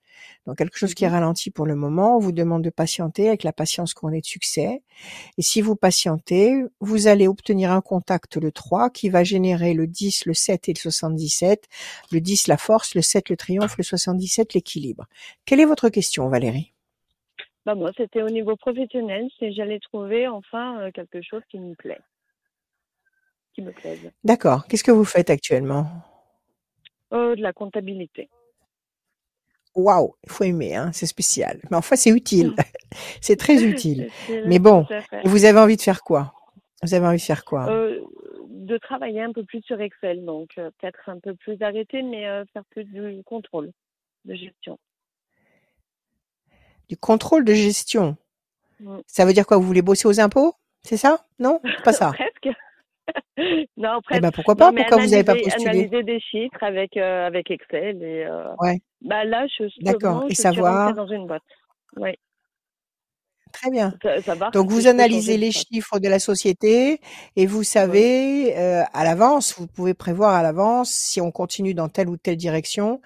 [0.47, 3.29] Donc quelque chose qui est mmh ralenti pour le moment, on vous demande de patienter
[3.29, 4.83] avec la patience couronnée de succès.
[5.39, 9.87] Et si vous patientez, vous allez obtenir un contact le 3 qui va générer le
[9.87, 11.69] 10, le 7 et le 77.
[12.13, 15.07] Le 10 la force, le 7 le triomphe, le 77 l'équilibre.
[15.45, 16.73] Quelle est votre question Valérie?
[17.67, 21.75] Bah moi, c'était au niveau professionnel, c'est j'allais trouver enfin euh, quelque chose qui me
[21.75, 21.99] plaît,
[23.55, 24.13] qui me plaise.
[24.23, 24.69] D'accord.
[24.69, 25.89] Qu'est-ce que vous faites actuellement?
[27.13, 28.29] Euh, De la comptabilité.
[29.77, 31.61] Waouh, il faut aimer, hein, c'est spécial.
[31.71, 32.55] Mais enfin, c'est utile.
[33.21, 34.11] c'est très utile.
[34.47, 34.87] Mais bon,
[35.25, 36.33] vous avez envie de faire quoi?
[36.83, 37.71] Vous avez envie de faire quoi?
[37.71, 38.01] Euh,
[38.49, 42.65] De travailler un peu plus sur Excel, donc peut-être un peu plus arrêté, mais faire
[42.71, 43.71] plus du contrôle
[44.25, 44.79] de gestion.
[46.89, 48.17] Du contrôle de gestion?
[48.81, 48.99] Mmh.
[49.07, 49.57] Ça veut dire quoi?
[49.57, 50.55] Vous voulez bosser aux impôts?
[50.85, 51.27] C'est ça?
[51.39, 51.61] Non?
[51.85, 52.13] Pas ça?
[52.15, 52.56] Presque.
[53.77, 54.19] non, presque.
[54.19, 57.51] Eh ben pourquoi pas Pourquoi vous n'avez pas postulé Analyser des chiffres avec, euh, avec
[57.51, 58.03] Excel.
[58.03, 58.81] Et, euh, ouais.
[59.03, 60.27] Bah là, je, D'accord.
[60.29, 60.95] Et savoir.
[60.95, 61.43] dans une boîte.
[61.97, 62.11] Oui.
[63.53, 63.95] Très bien.
[64.53, 67.01] Donc vous analysez les chiffres de la société
[67.37, 71.89] et vous savez euh, à l'avance, vous pouvez prévoir à l'avance si on continue dans
[71.89, 73.01] telle ou telle direction,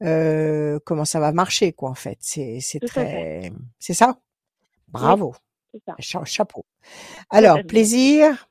[0.00, 2.16] comment ça va marcher quoi en fait.
[2.18, 4.18] C'est c'est très, c'est ça?
[4.88, 5.36] Bravo.
[6.24, 6.64] chapeau.
[7.30, 8.48] Alors plaisir,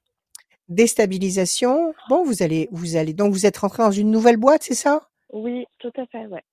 [0.71, 1.93] déstabilisation.
[2.09, 5.07] Bon, vous allez vous allez donc vous êtes rentré dans une nouvelle boîte, c'est ça?
[5.31, 6.43] Oui, tout à fait, ouais.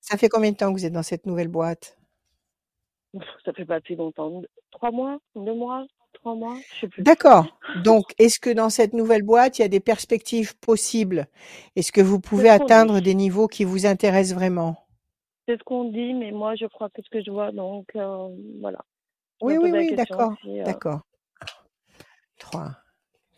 [0.00, 1.98] Ça fait combien de temps que vous êtes dans cette nouvelle boîte?
[3.44, 4.42] Ça fait pas si longtemps.
[4.70, 7.02] Trois mois, deux mois, trois mois, je sais plus.
[7.02, 7.46] D'accord.
[7.84, 11.26] Donc, est-ce que dans cette nouvelle boîte, il y a des perspectives possibles?
[11.74, 14.86] Est-ce que vous pouvez atteindre des niveaux qui vous intéressent vraiment?
[15.48, 18.28] C'est ce qu'on dit, mais moi, je crois que ce que je vois, donc euh,
[18.60, 18.78] voilà.
[19.42, 21.00] oui, oui, oui, d'accord, euh d'accord.
[22.38, 22.70] Trois,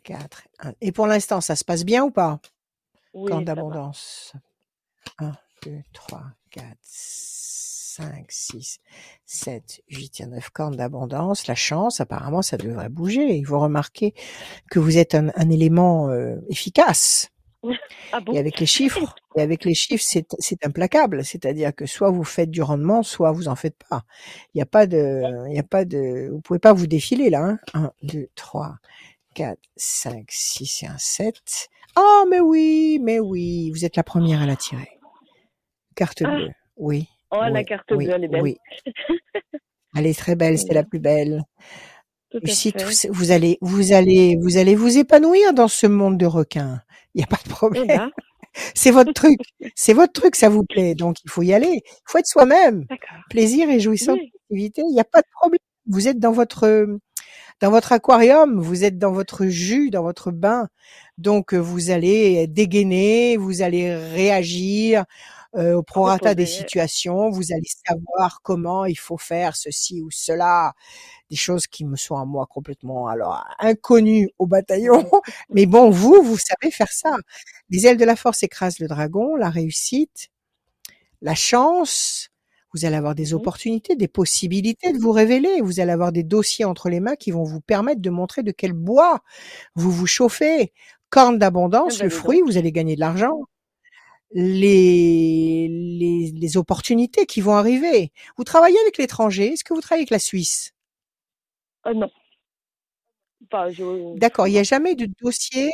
[0.03, 0.73] quatre, un.
[0.81, 2.41] Et pour l'instant, ça se passe bien ou pas?
[3.15, 4.33] Oui, d'abondance.
[5.19, 5.33] Un,
[5.65, 8.81] deux, trois, quatre, 5, 6,
[9.27, 13.37] 7, 8 et 9 cornes d'abondance, la chance, apparemment, ça devrait bouger.
[13.37, 14.15] Il faut remarquer
[14.71, 17.29] que vous êtes un, élément euh, efficace.
[18.13, 21.25] Ah et avec les chiffres, et avec les chiffres, c'est implacable.
[21.25, 24.05] C'est-à-dire que soit vous faites du rendement, soit vous en faites pas.
[24.53, 27.31] Il n'y a pas de, il y a pas de, vous pouvez pas vous défiler
[27.31, 27.45] là.
[27.45, 27.59] Hein.
[27.75, 28.77] 1, 2, 3,
[29.35, 31.35] 4, 5, 6 et un 7.
[31.97, 34.99] Oh, mais oui, mais oui, vous êtes la première à la tirer.
[35.95, 36.31] Carte ah.
[36.31, 37.09] bleue, oui.
[37.31, 38.43] Oh, la carte bleue, elle est belle.
[38.43, 38.57] Oui.
[39.95, 41.43] Elle est très belle, c'est la plus belle.
[42.33, 46.81] vous allez, vous allez, vous allez vous épanouir dans ce monde de requins.
[47.15, 47.85] Il n'y a pas de problème.
[47.85, 48.11] Eh ben.
[48.75, 49.39] c'est votre truc.
[49.75, 50.95] C'est votre truc, ça vous plaît.
[50.95, 51.83] Donc, il faut y aller.
[51.85, 52.87] Il faut être soi-même.
[53.31, 54.19] Plaisir et jouissance,
[54.51, 55.59] Il n'y a pas de problème.
[55.87, 56.87] Vous êtes dans votre,
[57.63, 58.61] dans votre aquarium.
[58.61, 60.69] Vous êtes dans votre jus, dans votre bain.
[61.17, 65.05] Donc, vous allez dégainer, vous allez réagir
[65.55, 67.31] euh, au prorata des situations.
[67.31, 70.73] Vous allez savoir comment il faut faire ceci ou cela.
[71.31, 75.09] Des choses qui me sont à moi complètement alors inconnues au bataillon.
[75.51, 77.15] Mais bon, vous, vous savez faire ça.
[77.71, 80.31] Les ailes de la force écrasent le dragon, la réussite,
[81.21, 82.32] la chance.
[82.75, 85.61] Vous allez avoir des mmh opportunités, des possibilités de vous révéler.
[85.63, 88.53] Vous allez avoir des dossiers entre les mains qui vont vous permettre de montrer de
[88.53, 89.21] quel bois
[89.75, 90.73] vous vous chauffez.
[91.11, 93.41] Corne d'abondance, ah bah, le fruit, vous allez gagner de l'argent
[94.35, 98.13] les, les, les, opportunités qui vont arriver.
[98.39, 100.73] Vous travaillez avec l'étranger Est-ce que vous travaillez avec la Suisse?
[101.87, 102.09] Euh, Non.
[104.17, 105.71] D'accord, il n'y a jamais de dossier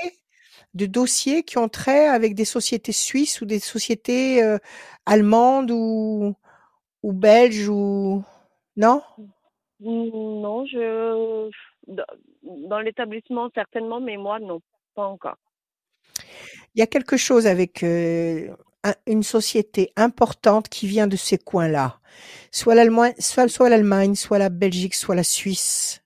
[0.75, 4.59] de dossiers qui ont trait avec des sociétés suisses ou des sociétés euh,
[5.07, 6.35] allemandes ou,
[7.03, 8.23] ou belges ou
[8.77, 9.03] non?
[9.81, 11.51] Non, je
[12.43, 14.61] dans l'établissement certainement, mais moi non,
[14.95, 15.37] pas encore.
[16.75, 18.55] Il y a quelque chose avec euh,
[19.07, 22.01] une société importante qui vient de ces coins-là,
[22.51, 26.03] soit l'Allemagne, soit, soit l'Allemagne, soit la Belgique, soit la Suisse.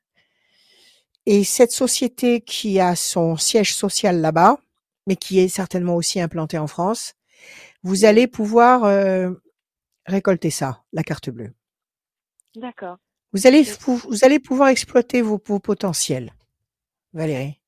[1.27, 4.59] Et cette société qui a son siège social là-bas,
[5.07, 7.15] mais qui est certainement aussi implantée en France,
[7.83, 9.31] vous allez pouvoir euh,
[10.07, 11.53] récolter ça, la carte bleue.
[12.57, 12.99] D'accord.
[13.33, 16.33] Vous allez, vous allez pouvoir exploiter vos, vos potentiels,
[17.13, 17.61] Valérie.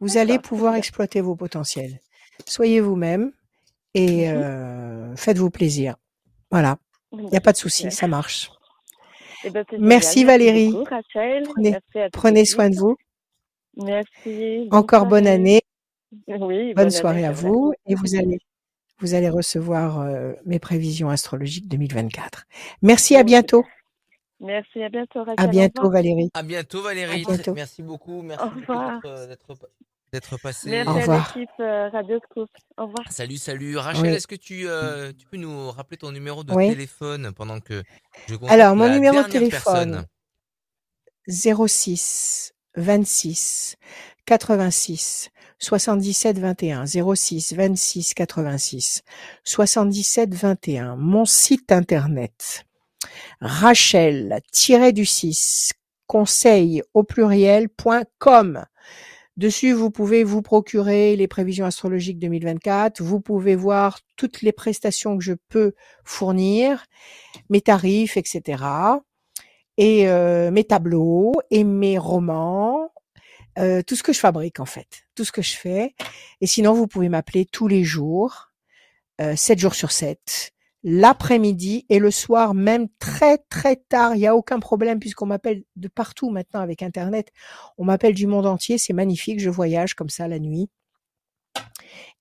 [0.00, 2.00] Vous allez pouvoir exploiter vos potentiels.
[2.46, 3.32] Soyez vous-même
[3.94, 5.96] et mmh euh, faites-vous plaisir.
[6.50, 6.78] Voilà.
[7.12, 8.50] Il n'y a pas de souci, ça marche.
[9.44, 10.74] Eh ben, Merci Valérie.
[12.12, 12.96] prenez, soin de vous.
[13.76, 14.68] Merci.
[14.70, 15.62] Encore bonne année.
[16.28, 17.72] Oui, bonne, soirée à vous.
[17.86, 18.38] Et vous allez,
[19.00, 22.44] vous allez recevoir euh, mes prévisions astrologiques 2024.
[22.82, 23.64] Merci, à bientôt.
[24.40, 25.24] Merci, à bientôt.
[25.36, 26.30] à bientôt Valérie.
[26.34, 27.24] À bientôt Valérie.
[27.54, 28.22] Merci beaucoup.
[28.22, 28.44] Merci
[30.12, 30.70] d'être passé.
[30.70, 31.32] Merci Au revoir.
[31.34, 32.48] à l'équipe euh, Radio Scoop.
[32.76, 33.10] Au revoir.
[33.10, 33.76] Salut, salut.
[33.76, 37.82] Rachel, est-ce que tu, euh, tu peux nous rappeler ton numéro de téléphone pendant que
[38.28, 40.04] je Alors, mon numéro de téléphone
[41.28, 43.76] 06 26
[44.26, 49.02] 86 77 21 06 26 86
[49.44, 50.96] 77 21.
[50.96, 52.66] Mon site internet
[53.40, 55.72] Rachel-du-6
[56.06, 58.64] conseil au pluriel.com.
[59.36, 63.02] Dessus, vous pouvez vous procurer les prévisions astrologiques 2024.
[63.02, 66.86] Vous pouvez voir toutes les prestations que je peux fournir,
[67.50, 68.64] mes tarifs, etc.
[69.76, 72.90] Et euh, mes tableaux et mes romans,
[73.58, 75.94] euh, tout ce que je fabrique en fait, tout ce que je fais.
[76.40, 78.52] Et sinon, vous pouvez m'appeler tous les jours,
[79.20, 80.52] euh, 7 jours sur 7,
[80.82, 84.14] l'après-midi et le soir, même très très tard.
[84.14, 87.32] Il n'y a aucun problème puisqu'on m'appelle de partout maintenant avec Internet.
[87.76, 88.78] On m'appelle du monde entier.
[88.78, 89.40] C'est magnifique.
[89.40, 90.70] Je voyage comme ça la nuit.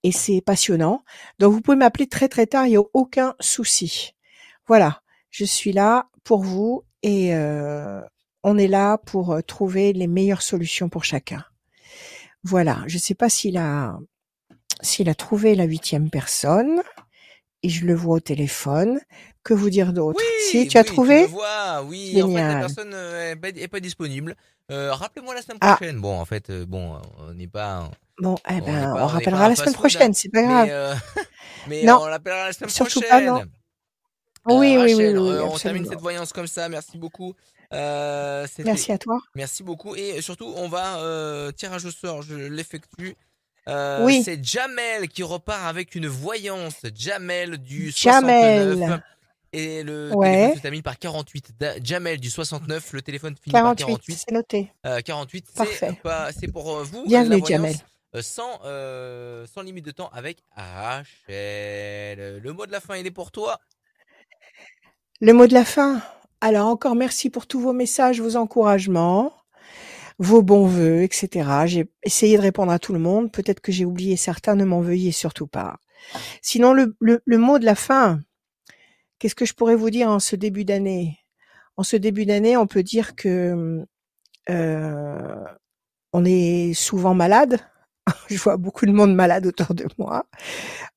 [0.02, 1.04] Et c'est passionnant.
[1.40, 2.66] Donc vous pouvez m'appeler très très tard.
[2.66, 4.16] Il n'y a aucun souci.
[4.68, 5.02] Voilà.
[5.30, 8.02] Je suis là pour vous et euh,
[8.48, 11.44] on est là pour euh, trouver les meilleures solutions pour chacun.
[12.44, 12.84] Voilà.
[12.86, 13.98] Je ne sais pas s'il a
[14.82, 16.82] s'il a trouvé la huitième personne
[17.64, 19.00] et je le vois au téléphone.
[19.44, 20.20] Que vous dire d'autre?
[20.50, 21.22] Si tu as trouvé?
[21.22, 22.22] le vois, oui.
[22.22, 24.36] En fait, la personne euh, est pas, disponible.
[24.72, 25.76] Euh, rappelez-moi la semaine ah.
[25.76, 26.00] prochaine.
[26.00, 27.90] Bon, en fait, euh, bon, on n'est pas.
[28.20, 31.02] Bon, eh ben, on, rappellera la semaine prochaine, c'est pas grave.
[31.68, 33.26] Mais, non, on l'appellera la semaine Surtout prochaine.
[33.26, 33.44] Pas,
[34.46, 34.60] non.
[34.60, 36.70] oui, oui, oui, On termine cette voyance comme ça.
[36.70, 37.34] Merci beaucoup.
[37.72, 39.20] Merci à toi.
[39.36, 39.96] Merci beaucoup.
[39.96, 42.22] Et surtout, on va tirage au sort.
[42.22, 43.16] Je l'effectue.
[43.68, 44.22] Euh, oui.
[44.24, 46.76] C'est Jamel qui repart avec une voyance.
[46.94, 48.74] Jamel du Jamel.
[48.74, 49.02] 69.
[49.54, 51.54] Et le téléphone se termine par 48.
[51.82, 54.16] Jamel du 69, le téléphone finit 48, par 48.
[54.28, 54.72] C'est noté.
[54.86, 55.48] Euh, 48,
[56.38, 57.06] c'est pour vous.
[57.08, 57.76] Bienvenue Jamel.
[58.22, 62.40] Sans, sans limite de temps avec Rachel.
[62.40, 63.60] Le mot de la fin, il est pour toi?
[65.22, 66.02] Le mot de la fin?
[66.42, 69.34] Alors encore merci pour tous vos messages, vos encouragements
[70.20, 71.50] vos bons voeux, etc.
[71.66, 73.32] J'ai essayé de répondre à tout le monde.
[73.32, 75.78] Peut-être que j'ai oublié certains, ne m'en veuillez surtout pas.
[76.42, 78.22] Sinon, le, mot de la fin,
[79.20, 81.20] qu'est-ce que je pourrais vous dire en ce début d'année?
[81.78, 83.86] En ce début d'année, on peut dire que
[84.50, 85.46] euh,
[86.14, 87.60] on est souvent malade.
[88.30, 90.26] je vois beaucoup de monde malade autour de moi.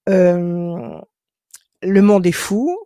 [0.09, 1.01] Euh,
[1.83, 2.79] le monde est fou.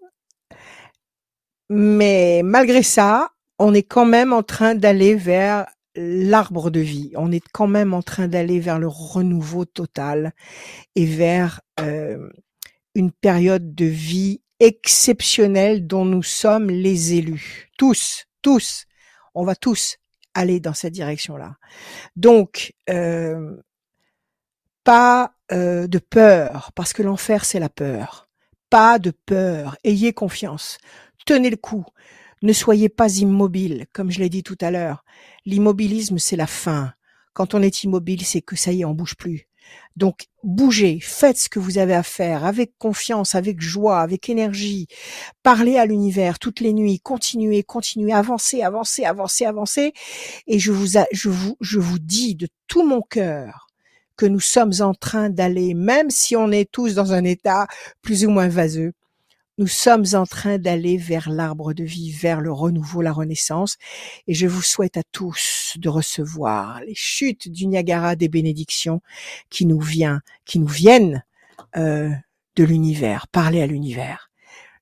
[1.74, 5.64] Mais malgré ça, on est quand même en train d'aller vers
[5.94, 7.12] l'arbre de vie.
[7.16, 10.34] On est quand même en train d'aller vers le renouveau total
[10.96, 12.28] et vers euh,
[12.94, 17.70] une période de vie exceptionnelle dont nous sommes les élus.
[17.78, 18.84] Tous, tous,
[19.34, 19.96] on va tous
[20.34, 21.56] aller dans cette direction-là.
[22.16, 23.56] Donc, euh,
[24.84, 28.28] pas euh, de peur, parce que l'enfer, c'est la peur.
[28.68, 29.78] Pas de peur.
[29.84, 30.76] Ayez confiance.
[31.26, 31.84] Tenez le coup.
[32.42, 35.04] Ne soyez pas immobile, comme je l'ai dit tout à l'heure.
[35.46, 36.92] L'immobilisme, c'est la fin.
[37.34, 39.46] Quand on est immobile, c'est que ça y est, on bouge plus.
[39.96, 44.88] Donc, bougez, faites ce que vous avez à faire avec confiance, avec joie, avec énergie.
[45.42, 49.92] Parlez à l'univers toutes les nuits, continuez, continuez, avancez, avancez, avancez, avancez.
[50.46, 53.68] Et je vous, je vous, je vous dis de tout mon cœur
[54.16, 57.66] que nous sommes en train d'aller, même si on est tous dans un état
[58.02, 58.92] plus ou moins vaseux,
[59.58, 63.76] nous sommes en train d'aller vers l'arbre de vie, vers le renouveau, la renaissance,
[64.26, 69.02] et je vous souhaite à tous de recevoir les chutes du Niagara des bénédictions
[69.50, 71.24] qui nous vient, qui nous viennent
[71.76, 72.10] euh,
[72.56, 73.28] de l'univers.
[73.28, 74.30] Parlez à l'univers.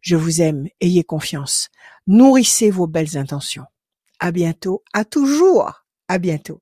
[0.00, 1.68] Je vous aime, ayez confiance,
[2.06, 3.66] nourrissez vos belles intentions.
[4.18, 6.60] À bientôt, à toujours, à bientôt.